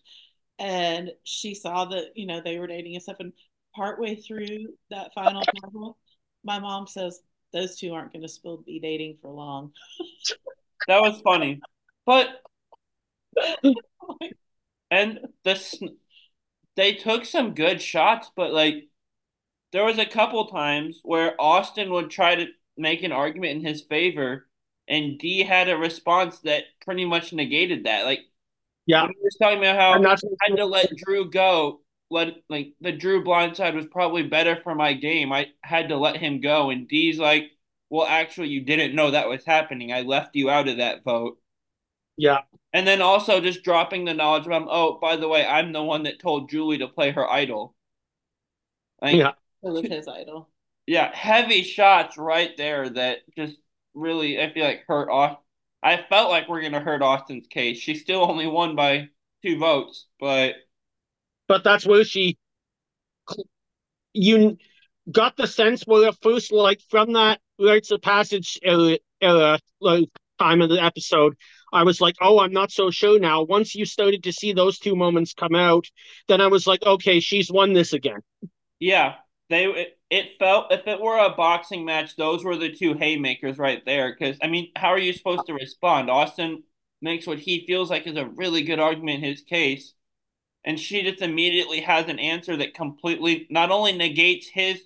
And 0.58 1.12
she 1.23 1.54
saw 1.54 1.86
that, 1.86 2.13
you 2.15 2.26
know, 2.26 2.41
they 2.41 2.58
were 2.58 2.65
dating 2.65 2.95
and 2.95 3.04
stuff. 3.04 3.17
And 3.19 3.32
partway 3.76 4.15
through 4.15 4.69
that 4.89 5.12
final 5.13 5.43
couple, 5.62 6.00
my 6.43 6.58
mom 6.58 6.88
says, 6.88 7.21
those 7.54 7.78
two 7.78 7.93
aren't 7.93 8.13
going 8.13 8.23
to 8.23 8.28
still 8.28 8.58
be 8.58 8.80
dating 8.80 9.17
for 9.21 9.30
long. 9.30 9.71
that 10.88 11.00
was 11.00 11.21
funny. 11.21 11.62
But, 12.08 12.28
and 14.89 15.19
this, 15.43 15.76
they 16.76 16.93
took 16.93 17.26
some 17.26 17.54
good 17.54 17.84
shots, 17.84 18.32
but 18.36 18.52
like, 18.52 18.88
there 19.77 19.85
was 19.85 19.99
a 19.99 20.07
couple 20.07 20.43
times 20.47 21.01
where 21.03 21.39
Austin 21.39 21.91
would 21.91 22.09
try 22.09 22.33
to 22.33 22.47
make 22.77 23.03
an 23.03 23.11
argument 23.11 23.57
in 23.59 23.63
his 23.63 23.83
favor, 23.83 24.47
and 24.87 25.19
Dee 25.19 25.43
had 25.43 25.69
a 25.69 25.77
response 25.77 26.39
that 26.39 26.63
pretty 26.83 27.05
much 27.05 27.31
negated 27.31 27.83
that. 27.83 28.03
Like, 28.03 28.21
yeah, 28.87 29.05
he 29.05 29.13
was 29.21 29.37
talking 29.39 29.59
about 29.59 29.75
how 29.75 29.91
I 29.91 30.17
had 30.49 30.55
to 30.55 30.65
let 30.65 30.95
Drew 30.95 31.29
go. 31.29 31.81
Let 32.09 32.37
like 32.49 32.73
the 32.81 32.91
Drew 32.91 33.23
blindside 33.23 33.75
was 33.75 33.85
probably 33.85 34.23
better 34.23 34.55
for 34.55 34.73
my 34.73 34.93
game. 34.93 35.31
I 35.31 35.49
had 35.61 35.89
to 35.89 35.97
let 35.97 36.17
him 36.17 36.41
go, 36.41 36.71
and 36.71 36.87
Dee's 36.87 37.19
like, 37.19 37.51
"Well, 37.91 38.07
actually, 38.07 38.47
you 38.47 38.61
didn't 38.61 38.95
know 38.95 39.11
that 39.11 39.29
was 39.29 39.45
happening. 39.45 39.93
I 39.93 40.01
left 40.01 40.35
you 40.35 40.49
out 40.49 40.67
of 40.67 40.77
that 40.77 41.03
vote." 41.03 41.37
Yeah. 42.17 42.39
And 42.73 42.87
then 42.87 43.03
also 43.03 43.41
just 43.41 43.63
dropping 43.63 44.05
the 44.05 44.15
knowledge 44.15 44.45
from, 44.45 44.67
oh, 44.71 44.97
by 44.99 45.17
the 45.17 45.27
way, 45.27 45.45
I'm 45.45 45.71
the 45.71 45.83
one 45.83 46.01
that 46.03 46.19
told 46.19 46.49
Julie 46.49 46.79
to 46.79 46.87
play 46.87 47.11
her 47.11 47.29
idol. 47.29 47.75
Like, 48.99 49.15
yeah 49.15 49.33
was 49.62 49.86
his 49.86 50.08
idol. 50.08 50.50
Yeah, 50.86 51.13
heavy 51.13 51.63
shots 51.63 52.17
right 52.17 52.56
there 52.58 52.89
that 52.89 53.20
just 53.36 53.58
really 53.93 54.41
I 54.41 54.52
feel 54.54 54.65
like 54.65 54.84
hurt 54.88 55.10
Austin. 55.10 55.43
I 55.84 55.98
felt 56.10 56.30
like 56.30 56.48
we're 56.48 56.62
gonna 56.62 56.80
hurt 56.80 57.02
Austin's 57.02 57.48
case. 57.48 57.78
She 57.78 57.96
still 57.96 58.22
only 58.22 58.48
won 58.48 58.76
by 58.76 59.10
two 59.43 59.58
votes, 59.60 60.08
but 60.20 60.56
but 61.48 61.63
that's 61.63 61.86
where 61.86 62.04
she 62.04 62.38
you 64.13 64.58
got 65.12 65.38
the 65.38 65.48
sense 65.48 65.84
where 65.84 66.10
at 66.10 66.22
first 66.22 66.52
like 66.52 66.82
from 66.89 67.13
that 67.13 67.39
rites 67.60 67.91
of 67.91 68.02
passage 68.02 68.60
era, 68.63 68.98
era 69.22 69.60
like 69.80 70.10
time 70.39 70.62
of 70.62 70.70
the 70.70 70.82
episode 70.82 71.36
I 71.74 71.84
was 71.84 72.00
like, 72.00 72.15
oh, 72.22 72.39
I'm 72.39 72.54
not 72.54 72.72
so 72.72 72.91
sure 72.91 73.20
now. 73.20 73.43
Once 73.43 73.76
you 73.76 73.86
started 73.86 74.24
to 74.24 74.32
see 74.32 74.54
those 74.54 74.80
two 74.80 74.96
moments 74.96 75.34
come 75.34 75.56
out, 75.56 75.86
then 76.28 76.41
I 76.41 76.48
was 76.48 76.65
like, 76.65 76.82
okay, 76.84 77.20
she's 77.20 77.52
won 77.52 77.74
this 77.74 77.93
again. 77.93 78.22
Yeah, 78.80 79.15
they 79.49 79.65
it, 79.65 79.99
it 80.10 80.38
felt 80.39 80.71
if 80.71 80.88
it 80.88 81.01
were 81.01 81.17
a 81.17 81.36
boxing 81.36 81.86
match, 81.86 82.15
those 82.15 82.43
were 82.43 82.57
the 82.57 82.71
two 82.73 82.93
haymakers 82.93 83.57
right 83.57 83.83
there. 83.86 84.13
Because 84.13 84.38
I 84.41 84.47
mean, 84.47 84.71
how 84.75 84.89
are 84.89 84.99
you 84.99 85.13
supposed 85.13 85.47
to 85.47 85.53
respond? 85.53 86.10
Austin 86.10 86.63
makes 87.01 87.27
what 87.27 87.39
he 87.39 87.65
feels 87.65 87.89
like 87.89 88.07
is 88.07 88.17
a 88.17 88.25
really 88.25 88.63
good 88.63 88.79
argument 88.79 89.23
in 89.23 89.29
his 89.29 89.41
case, 89.41 89.93
and 90.65 90.79
she 90.79 91.03
just 91.03 91.21
immediately 91.21 91.81
has 91.81 92.07
an 92.07 92.19
answer 92.19 92.57
that 92.57 92.73
completely 92.73 93.47
not 93.49 93.71
only 93.71 93.93
negates 93.93 94.47
his 94.47 94.81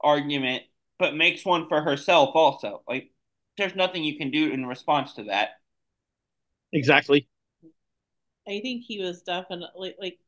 argument 0.00 0.62
but 0.98 1.16
makes 1.16 1.44
one 1.44 1.68
for 1.68 1.82
herself 1.82 2.30
also. 2.34 2.82
Like 2.88 3.10
there's 3.58 3.74
nothing 3.74 4.04
you 4.04 4.16
can 4.16 4.30
do 4.30 4.52
in 4.52 4.66
response 4.66 5.14
to 5.14 5.24
that. 5.24 5.50
Exactly. 6.72 7.28
I 8.46 8.60
think 8.60 8.84
he 8.84 9.00
was 9.00 9.22
definitely 9.22 9.94
like 10.00 10.18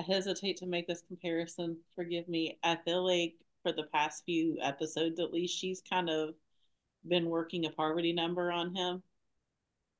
I 0.00 0.12
hesitate 0.12 0.56
to 0.58 0.66
make 0.66 0.86
this 0.86 1.02
comparison. 1.02 1.76
Forgive 1.94 2.26
me. 2.26 2.58
I 2.64 2.78
feel 2.84 3.06
like 3.06 3.34
for 3.62 3.72
the 3.72 3.84
past 3.92 4.24
few 4.24 4.56
episodes, 4.62 5.20
at 5.20 5.32
least, 5.32 5.58
she's 5.58 5.82
kind 5.82 6.08
of 6.08 6.30
been 7.06 7.28
working 7.28 7.66
a 7.66 7.70
Parvati 7.70 8.12
number 8.14 8.50
on 8.50 8.74
him. 8.74 9.02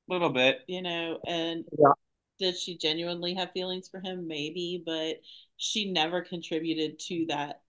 A 0.08 0.12
little 0.12 0.30
bit, 0.30 0.60
you 0.66 0.80
know. 0.80 1.18
And 1.26 1.64
yeah. 1.78 1.92
did 2.38 2.56
she 2.56 2.78
genuinely 2.78 3.34
have 3.34 3.52
feelings 3.52 3.88
for 3.88 4.00
him? 4.00 4.26
Maybe, 4.26 4.82
but 4.84 5.20
she 5.58 5.92
never 5.92 6.22
contributed 6.22 6.98
to 7.00 7.26
that 7.28 7.60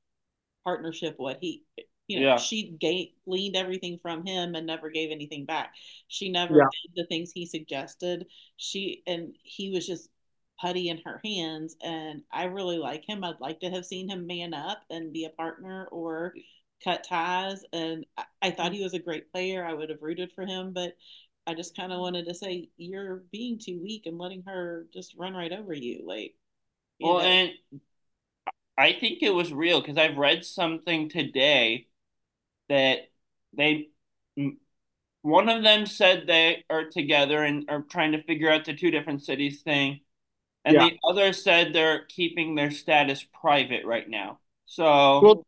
partnership. 0.63 1.15
What 1.17 1.39
he, 1.41 1.63
you 2.08 2.22
know, 2.22 2.28
yeah. 2.28 2.38
she 2.38 2.78
gleaned 3.26 3.58
everything 3.58 4.00
from 4.02 4.26
him 4.26 4.56
and 4.56 4.65
never 4.65 4.89
gave 4.89 5.12
anything 5.12 5.46
back. 5.46 5.74
She 6.08 6.32
never 6.32 6.56
yeah. 6.56 6.63
did 6.63 7.04
the 7.04 7.08
things 7.08 7.32
he 7.34 7.46
suggested. 7.46 8.28
She 8.56 9.04
and 9.06 9.36
he 9.44 9.72
was 9.72 9.86
just 9.86 10.10
putty 10.62 10.89
in 10.89 11.02
her 11.06 11.19
hands. 11.24 11.76
And 11.82 12.21
I 12.32 12.45
really 12.45 12.78
like 12.78 13.04
him. 13.08 13.24
I'd 13.24 13.39
like 13.39 13.60
to 13.62 13.69
have 13.69 13.86
seen 13.86 14.10
him 14.10 14.28
man 14.28 14.54
up 14.54 14.84
and 14.89 15.13
be 15.13 15.26
a 15.26 15.30
partner 15.30 15.88
or 15.91 16.34
cut 16.84 17.04
ties. 17.04 17.63
And 17.74 18.06
I, 18.17 18.24
I 18.41 18.52
thought 18.52 18.74
he 18.74 18.84
was 18.84 18.93
a 18.93 19.00
great 19.00 19.32
player. 19.32 19.65
I 19.65 19.74
would 19.74 19.89
have 19.89 20.02
rooted 20.02 20.32
for 20.34 20.45
him, 20.45 20.71
but 20.74 20.95
I 21.47 21.56
just 21.56 21.76
kind 21.76 21.91
of 21.91 22.00
wanted 22.00 22.28
to 22.28 22.36
say 22.36 22.69
you're 22.78 23.24
being 23.32 23.60
too 23.60 23.82
weak 23.82 24.06
and 24.06 24.17
letting 24.17 24.43
her 24.43 24.86
just 24.93 25.15
run 25.17 25.34
right 25.34 25.52
over 25.52 25.74
you. 25.74 26.04
Like, 26.06 26.36
you 27.00 27.08
well, 27.08 27.19
know. 27.19 27.26
and 27.26 27.52
I 28.78 28.93
think 28.93 29.24
it 29.24 29.34
was 29.34 29.52
real 29.52 29.82
because 29.82 29.97
I've 29.97 30.17
read 30.17 30.45
something 30.45 31.10
today 31.10 31.88
that 32.69 33.00
they 33.54 33.89
one 35.24 35.50
of 35.50 35.63
them 35.63 35.86
said 35.86 36.24
they 36.26 36.63
are 36.69 36.86
together 36.86 37.43
and 37.43 37.69
are 37.69 37.82
trying 37.82 38.13
to 38.13 38.24
figure 38.24 38.50
out 38.50 38.65
the 38.65 38.74
two 38.74 38.89
different 38.89 39.24
cities 39.24 39.62
thing 39.62 40.00
and 40.63 40.76
yeah. 40.76 40.89
the 40.89 41.00
other 41.08 41.34
said 41.34 41.74
they're 41.74 42.06
keeping 42.06 42.56
their 42.56 42.71
status 42.71 43.26
private 43.41 43.86
right 43.86 44.08
now. 44.10 44.39
So 44.65 45.21
well, 45.21 45.45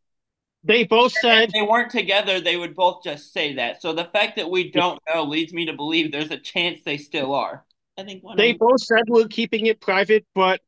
they 0.64 0.84
both 0.84 1.12
said 1.12 1.50
they 1.52 1.62
weren't 1.62 1.90
together. 1.90 2.40
They 2.40 2.56
would 2.56 2.74
both 2.74 3.04
just 3.04 3.32
say 3.32 3.54
that. 3.54 3.80
So 3.80 3.92
the 3.92 4.06
fact 4.06 4.36
that 4.36 4.50
we 4.50 4.70
don't 4.70 5.00
know 5.12 5.24
leads 5.24 5.52
me 5.52 5.66
to 5.66 5.72
believe 5.72 6.10
there's 6.10 6.30
a 6.30 6.38
chance 6.38 6.80
they 6.84 6.98
still 6.98 7.34
are. 7.34 7.64
I 7.96 8.02
think 8.02 8.24
they 8.36 8.52
both 8.52 8.80
said 8.80 9.04
we're 9.06 9.28
keeping 9.28 9.66
it 9.66 9.80
private, 9.80 10.26
but 10.34 10.60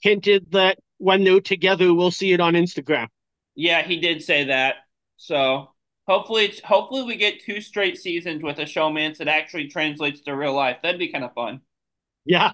hinted 0.00 0.52
that 0.52 0.78
when 0.96 1.24
they're 1.24 1.40
together, 1.40 1.92
we'll 1.92 2.10
see 2.10 2.32
it 2.32 2.40
on 2.40 2.54
Instagram. 2.54 3.08
Yeah, 3.54 3.82
he 3.82 4.00
did 4.00 4.22
say 4.22 4.44
that. 4.44 4.76
So 5.18 5.72
hopefully, 6.08 6.46
it's, 6.46 6.60
hopefully 6.60 7.02
we 7.02 7.16
get 7.16 7.44
two 7.44 7.60
straight 7.60 7.98
seasons 7.98 8.42
with 8.42 8.58
a 8.58 8.64
showmance 8.64 9.18
that 9.18 9.28
actually 9.28 9.68
translates 9.68 10.22
to 10.22 10.34
real 10.34 10.54
life. 10.54 10.78
That'd 10.82 10.98
be 10.98 11.12
kind 11.12 11.24
of 11.24 11.34
fun. 11.34 11.60
Yeah 12.24 12.52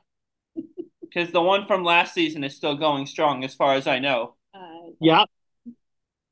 because 1.08 1.32
the 1.32 1.42
one 1.42 1.66
from 1.66 1.84
last 1.84 2.14
season 2.14 2.44
is 2.44 2.54
still 2.54 2.76
going 2.76 3.06
strong, 3.06 3.44
as 3.44 3.54
far 3.54 3.74
as 3.74 3.86
I 3.86 3.98
know. 3.98 4.34
Uh, 4.54 4.90
yeah. 5.00 5.24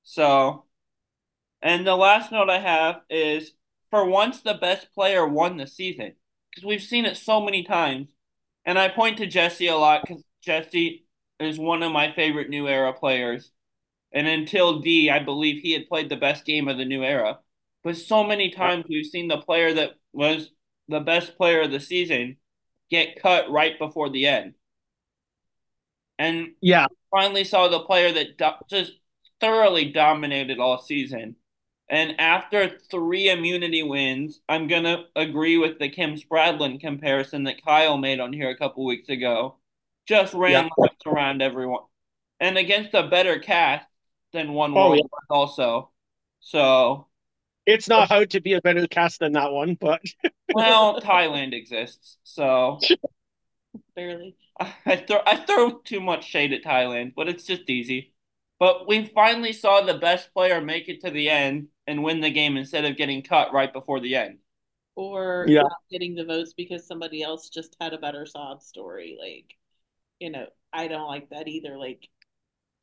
So, 0.03 0.65
and 1.63 1.87
the 1.87 1.97
last 1.97 2.31
note 2.31 2.51
I 2.51 2.59
have 2.59 3.01
is 3.09 3.53
for 3.91 4.05
once 4.05 4.41
the 4.41 4.55
best 4.55 4.93
player 4.95 5.27
won 5.27 5.57
the 5.57 5.67
season 5.67 6.13
because 6.51 6.67
we've 6.67 6.83
seen 6.83 7.05
it 7.05 7.17
so 7.17 7.41
many 7.41 7.63
times, 7.63 8.09
and 8.65 8.79
I 8.79 8.89
point 8.89 9.19
to 9.19 9.27
Jesse 9.27 9.69
a 9.69 9.77
lot 9.77 10.03
because 10.07 10.23
Jesse 10.43 11.07
is 11.41 11.59
one 11.59 11.83
of 11.83 11.93
my 11.93 12.13
favorite 12.13 12.49
new 12.49 12.69
era 12.69 12.93
players. 12.93 13.51
And 14.13 14.29
until 14.29 14.79
Dee, 14.79 15.11
I 15.11 15.19
believe 15.19 15.61
he 15.61 15.73
had 15.73 15.89
played 15.89 16.09
the 16.09 16.17
best 16.17 16.45
game 16.45 16.69
of 16.69 16.79
the 16.79 16.85
new 16.85 17.03
era. 17.03 17.41
But 17.83 17.97
so 17.97 18.23
many 18.23 18.51
times 18.51 18.85
we've 18.89 19.07
seen 19.07 19.29
the 19.29 19.39
player 19.39 19.75
that 19.75 19.95
was 20.13 20.51
the 20.89 21.01
best 21.01 21.37
player 21.37 21.63
of 21.63 21.73
the 21.73 21.81
season 21.81 22.37
get 22.91 23.21
cut 23.21 23.51
right 23.51 23.79
before 23.79 24.11
the 24.11 24.27
end. 24.27 24.55
And 26.19 26.53
yeah, 26.61 26.87
finally 27.11 27.45
saw 27.45 27.69
the 27.69 27.81
player 27.81 28.13
that 28.13 28.39
do- 28.39 28.67
just 28.69 28.93
thoroughly 29.41 29.91
dominated 29.91 30.59
all 30.59 30.79
season. 30.79 31.37
And 31.89 32.19
after 32.19 32.79
three 32.91 33.29
immunity 33.29 33.83
wins, 33.83 34.41
I'm 34.49 34.69
going 34.69 34.85
to 34.85 35.05
agree 35.15 35.59
with 35.59 35.79
the 35.79 35.91
Kim 35.91 36.17
Spradlin 36.17 36.81
comparison 36.81 37.45
that 37.45 37.63
Kyle 37.63 37.99
made 37.99 38.21
on 38.21 38.33
here 38.33 38.49
a 38.49 38.57
couple 38.57 38.87
weeks 38.87 39.11
ago. 39.11 39.57
Just 40.07 40.33
ran 40.35 40.71
yeah. 40.79 40.87
around 41.07 41.43
everyone. 41.43 41.83
And 42.41 42.57
against 42.57 42.95
a 42.95 43.09
better 43.09 43.39
cast 43.39 43.87
than 44.33 44.55
one 44.55 44.73
oh, 44.73 44.91
world 44.91 44.97
yeah. 44.99 45.37
also. 45.37 45.91
So 46.41 47.07
it's 47.67 47.89
not 47.89 48.09
hard 48.09 48.31
to 48.31 48.41
be 48.41 48.55
a 48.55 48.61
better 48.61 48.87
cast 48.87 49.21
than 49.21 49.33
that 49.33 49.53
one, 49.53 49.77
but 49.81 50.03
well, 50.55 51.01
Thailand 51.01 51.55
exists, 51.55 52.19
so 52.23 52.79
barely. 53.95 54.37
I 54.87 54.97
throw 54.97 55.21
I 55.27 55.37
throw 55.37 55.79
too 55.79 56.01
much 56.01 56.25
shade 56.25 56.53
at 56.53 56.65
Thailand, 56.65 57.15
but 57.15 57.29
it's 57.29 57.45
just 57.45 57.69
easy. 57.69 58.15
But 58.59 58.87
we 58.87 59.07
finally 59.15 59.53
saw 59.53 59.81
the 59.81 59.99
best 59.99 60.33
player 60.33 60.61
make 60.61 60.89
it 60.89 61.01
to 61.03 61.11
the 61.11 61.29
end 61.29 61.69
and 61.87 62.03
win 62.03 62.21
the 62.21 62.31
game 62.31 62.57
instead 62.57 62.85
of 62.85 62.97
getting 62.97 63.23
cut 63.23 63.53
right 63.53 63.73
before 63.73 64.01
the 64.01 64.15
end. 64.15 64.39
Or 64.97 65.45
yeah. 65.49 65.63
not 65.63 65.73
getting 65.91 66.15
the 66.15 66.25
votes 66.25 66.55
because 66.55 66.87
somebody 66.87 67.23
else 67.23 67.49
just 67.49 67.77
had 67.81 67.93
a 67.93 67.99
better 67.99 68.25
sob 68.27 68.63
story. 68.63 69.19
Like, 69.21 69.57
you 70.21 70.31
know, 70.31 70.47
I 70.73 70.87
don't 70.87 71.09
like 71.09 71.31
that 71.31 71.49
either. 71.49 71.77
Like, 71.77 72.09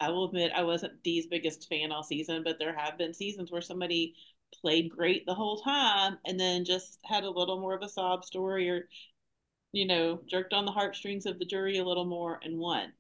I 0.02 0.10
will 0.10 0.26
admit 0.26 0.52
I 0.54 0.64
wasn't 0.64 1.02
Dee's 1.04 1.28
biggest 1.28 1.70
fan 1.70 1.92
all 1.92 2.04
season, 2.04 2.44
but 2.44 2.60
there 2.60 2.76
have 2.78 2.98
been 2.98 3.14
seasons 3.14 3.50
where 3.50 3.62
somebody 3.62 4.16
played 4.62 4.90
great 4.90 5.26
the 5.26 5.34
whole 5.34 5.62
time 5.62 6.18
and 6.26 6.40
then 6.40 6.66
just 6.66 7.00
had 7.06 7.24
a 7.24 7.30
little 7.30 7.60
more 7.60 7.74
of 7.74 7.82
a 7.82 7.90
sob 7.90 8.26
story 8.26 8.70
or 8.70 8.90
you 9.72 9.86
know 9.86 10.20
jerked 10.28 10.54
on 10.54 10.66
the 10.66 10.72
heartstrings 10.72 11.26
of 11.26 11.40
the 11.40 11.46
jury 11.46 11.78
a 11.78 11.86
little 11.86 12.06
more 12.06 12.40
and 12.44 12.58
won. 12.58 12.92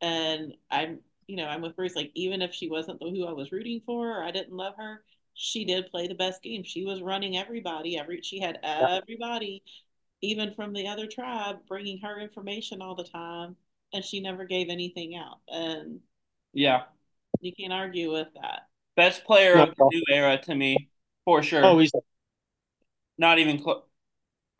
And 0.00 0.54
i'm 0.70 1.00
you 1.26 1.36
know 1.36 1.46
i'm 1.46 1.62
with 1.62 1.76
bruce 1.76 1.94
like 1.94 2.10
even 2.14 2.42
if 2.42 2.52
she 2.52 2.68
wasn't 2.68 2.98
the 2.98 3.08
who 3.08 3.24
i 3.26 3.32
was 3.32 3.52
rooting 3.52 3.80
for 3.86 4.18
or 4.18 4.24
i 4.24 4.32
didn't 4.32 4.52
love 4.52 4.74
her 4.76 5.02
she 5.34 5.64
did 5.64 5.90
play 5.90 6.08
the 6.08 6.14
best 6.14 6.42
game. 6.42 6.62
She 6.64 6.84
was 6.84 7.02
running 7.02 7.36
everybody 7.36 7.98
every 7.98 8.20
she 8.22 8.40
had 8.40 8.58
everybody 8.62 9.62
even 10.20 10.54
from 10.54 10.72
the 10.72 10.86
other 10.86 11.06
tribe 11.06 11.56
bringing 11.66 11.98
her 11.98 12.20
information 12.20 12.80
all 12.80 12.94
the 12.94 13.04
time 13.04 13.56
and 13.92 14.04
she 14.04 14.20
never 14.20 14.44
gave 14.44 14.68
anything 14.68 15.16
out. 15.16 15.38
And 15.48 16.00
yeah. 16.52 16.82
you 17.40 17.52
can't 17.58 17.72
argue 17.72 18.12
with 18.12 18.28
that. 18.40 18.68
Best 18.94 19.24
player 19.24 19.56
of 19.56 19.74
the 19.76 19.88
new 19.90 20.02
era 20.10 20.38
to 20.44 20.54
me 20.54 20.90
for 21.24 21.42
sure. 21.42 21.64
Oh, 21.64 21.78
he's 21.78 21.92
not 23.18 23.38
even 23.38 23.60
close. 23.62 23.82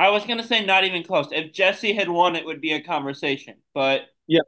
I 0.02 0.08
was 0.08 0.24
gonna 0.26 0.42
say 0.42 0.64
not 0.64 0.82
even 0.82 1.04
close. 1.04 1.28
If 1.30 1.52
Jesse 1.52 1.94
had 1.94 2.08
won, 2.08 2.34
it 2.34 2.44
would 2.44 2.60
be 2.60 2.72
a 2.72 2.82
conversation, 2.82 3.54
but 3.72 4.02
yeah, 4.26 4.40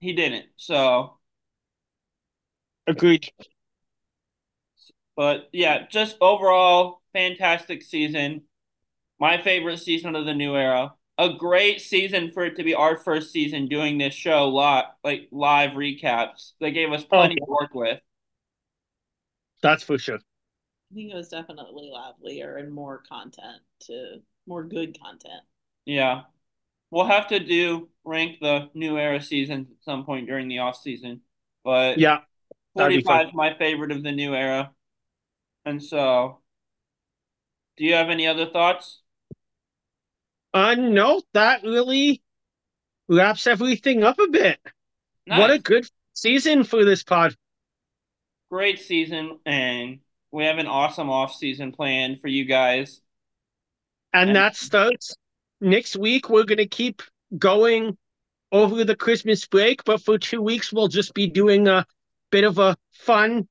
he 0.00 0.12
didn't. 0.12 0.44
So 0.56 1.16
agreed. 2.86 3.26
But 5.16 5.48
yeah, 5.50 5.86
just 5.88 6.18
overall 6.20 7.00
fantastic 7.14 7.82
season. 7.82 8.42
My 9.18 9.40
favorite 9.40 9.78
season 9.78 10.14
of 10.14 10.26
the 10.26 10.34
new 10.34 10.54
era. 10.54 10.92
A 11.16 11.32
great 11.32 11.80
season 11.80 12.30
for 12.30 12.44
it 12.44 12.56
to 12.56 12.62
be 12.62 12.74
our 12.74 12.98
first 12.98 13.32
season 13.32 13.66
doing 13.66 13.96
this 13.96 14.12
show 14.12 14.46
lot 14.48 14.96
like 15.02 15.28
live 15.32 15.70
recaps. 15.70 16.52
They 16.60 16.70
gave 16.70 16.92
us 16.92 17.04
plenty 17.04 17.38
oh, 17.40 17.46
to 17.46 17.50
work 17.50 17.74
with. 17.74 17.98
That's 19.62 19.82
for 19.82 19.96
sure. 19.96 20.16
I 20.16 20.94
think 20.94 21.12
it 21.12 21.16
was 21.16 21.30
definitely 21.30 21.90
livelier 21.90 22.58
and 22.58 22.70
more 22.70 23.02
content 23.08 23.62
to 23.86 24.20
more 24.48 24.64
good 24.64 24.98
content. 25.00 25.42
Yeah. 25.84 26.22
We'll 26.90 27.06
have 27.06 27.28
to 27.28 27.38
do 27.38 27.88
rank 28.04 28.38
the 28.40 28.70
new 28.74 28.98
era 28.98 29.20
seasons 29.20 29.68
at 29.70 29.84
some 29.84 30.04
point 30.04 30.26
during 30.26 30.48
the 30.48 30.60
off 30.60 30.80
season. 30.80 31.20
But 31.64 31.98
yeah. 31.98 32.20
45 32.74 33.28
is 33.28 33.34
my 33.34 33.54
favorite 33.58 33.92
of 33.92 34.02
the 34.02 34.12
new 34.12 34.34
era. 34.34 34.72
And 35.64 35.82
so 35.82 36.38
do 37.76 37.84
you 37.84 37.94
have 37.94 38.08
any 38.08 38.26
other 38.26 38.46
thoughts? 38.46 39.02
Uh 40.54 40.74
no, 40.74 41.22
that 41.34 41.62
really 41.62 42.22
wraps 43.08 43.46
everything 43.46 44.02
up 44.02 44.18
a 44.18 44.28
bit. 44.28 44.58
Nice. 45.26 45.38
What 45.38 45.50
a 45.50 45.58
good 45.58 45.88
season 46.14 46.64
for 46.64 46.84
this 46.84 47.02
pod. 47.02 47.36
Great 48.50 48.78
season 48.78 49.38
and 49.44 49.98
we 50.30 50.44
have 50.44 50.58
an 50.58 50.66
awesome 50.66 51.10
off 51.10 51.34
season 51.34 51.72
planned 51.72 52.20
for 52.20 52.28
you 52.28 52.44
guys. 52.44 53.00
And, 54.12 54.30
and 54.30 54.36
that 54.36 54.56
starts 54.56 55.14
next 55.60 55.96
week. 55.96 56.28
We're 56.28 56.44
going 56.44 56.58
to 56.58 56.66
keep 56.66 57.02
going 57.36 57.96
over 58.50 58.84
the 58.84 58.96
Christmas 58.96 59.46
break, 59.46 59.84
but 59.84 60.02
for 60.02 60.18
two 60.18 60.40
weeks, 60.40 60.72
we'll 60.72 60.88
just 60.88 61.14
be 61.14 61.26
doing 61.26 61.68
a 61.68 61.84
bit 62.30 62.44
of 62.44 62.58
a 62.58 62.76
fun 62.92 63.46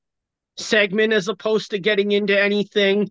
segment 0.56 1.12
as 1.12 1.28
opposed 1.28 1.70
to 1.70 1.78
getting 1.78 2.12
into 2.12 2.38
anything 2.38 3.10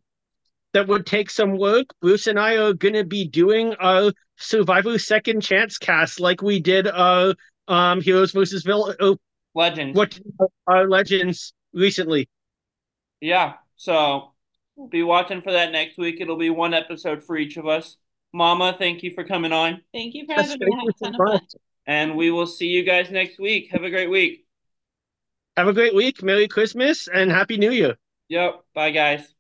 that 0.74 0.88
would 0.88 1.06
take 1.06 1.30
some 1.30 1.58
work. 1.58 1.88
Bruce 2.02 2.28
and 2.28 2.40
I 2.40 2.58
are 2.58 2.74
going 2.74 2.94
to 2.94 3.06
be 3.06 3.28
doing 3.28 3.74
our 3.76 4.12
Survivor 4.36 5.00
Second 5.00 5.42
Chance 5.42 5.78
cast 5.78 6.20
like 6.20 6.42
we 6.42 6.60
did 6.60 6.88
our 6.88 7.34
um, 7.68 8.02
Heroes 8.02 8.32
versus 8.32 8.64
Villains. 8.64 8.98
Uh, 9.00 9.16
legends. 9.56 9.98
What 9.98 10.20
our 10.68 10.88
legends 10.88 11.54
recently. 11.74 12.30
Yeah. 13.22 13.54
So 13.76 14.34
be 14.86 15.04
watching 15.04 15.42
for 15.42 15.52
that 15.52 15.72
next 15.72 15.98
week. 15.98 16.22
It'll 16.22 16.38
be 16.38 16.50
one 16.50 16.74
episode 16.74 17.24
for 17.24 17.38
each 17.38 17.58
of 17.58 17.68
us. 17.68 17.98
Mama, 18.34 18.76
thank 18.78 19.04
you 19.04 19.12
for 19.14 19.24
coming 19.24 19.52
on. 19.52 19.82
Thank 19.94 20.14
you 20.14 20.26
for 20.26 20.34
having 20.34 20.60
me. 20.60 20.68
Have 20.78 20.88
a 20.88 21.06
ton 21.06 21.16
of 21.16 21.32
fun. 21.32 21.48
And 21.86 22.16
we 22.16 22.32
will 22.32 22.48
see 22.48 22.68
you 22.68 22.84
guys 22.84 23.10
next 23.10 23.40
week. 23.40 23.70
Have 23.72 23.84
a 23.84 23.90
great 23.90 24.10
week. 24.10 24.46
Have 25.56 25.68
a 25.68 25.74
great 25.74 25.96
week. 25.96 26.22
Merry 26.22 26.48
Christmas 26.48 27.08
and 27.08 27.32
Happy 27.32 27.58
New 27.58 27.72
Year. 27.72 27.98
Yep. 28.30 28.64
Bye, 28.74 28.92
guys. 28.92 29.37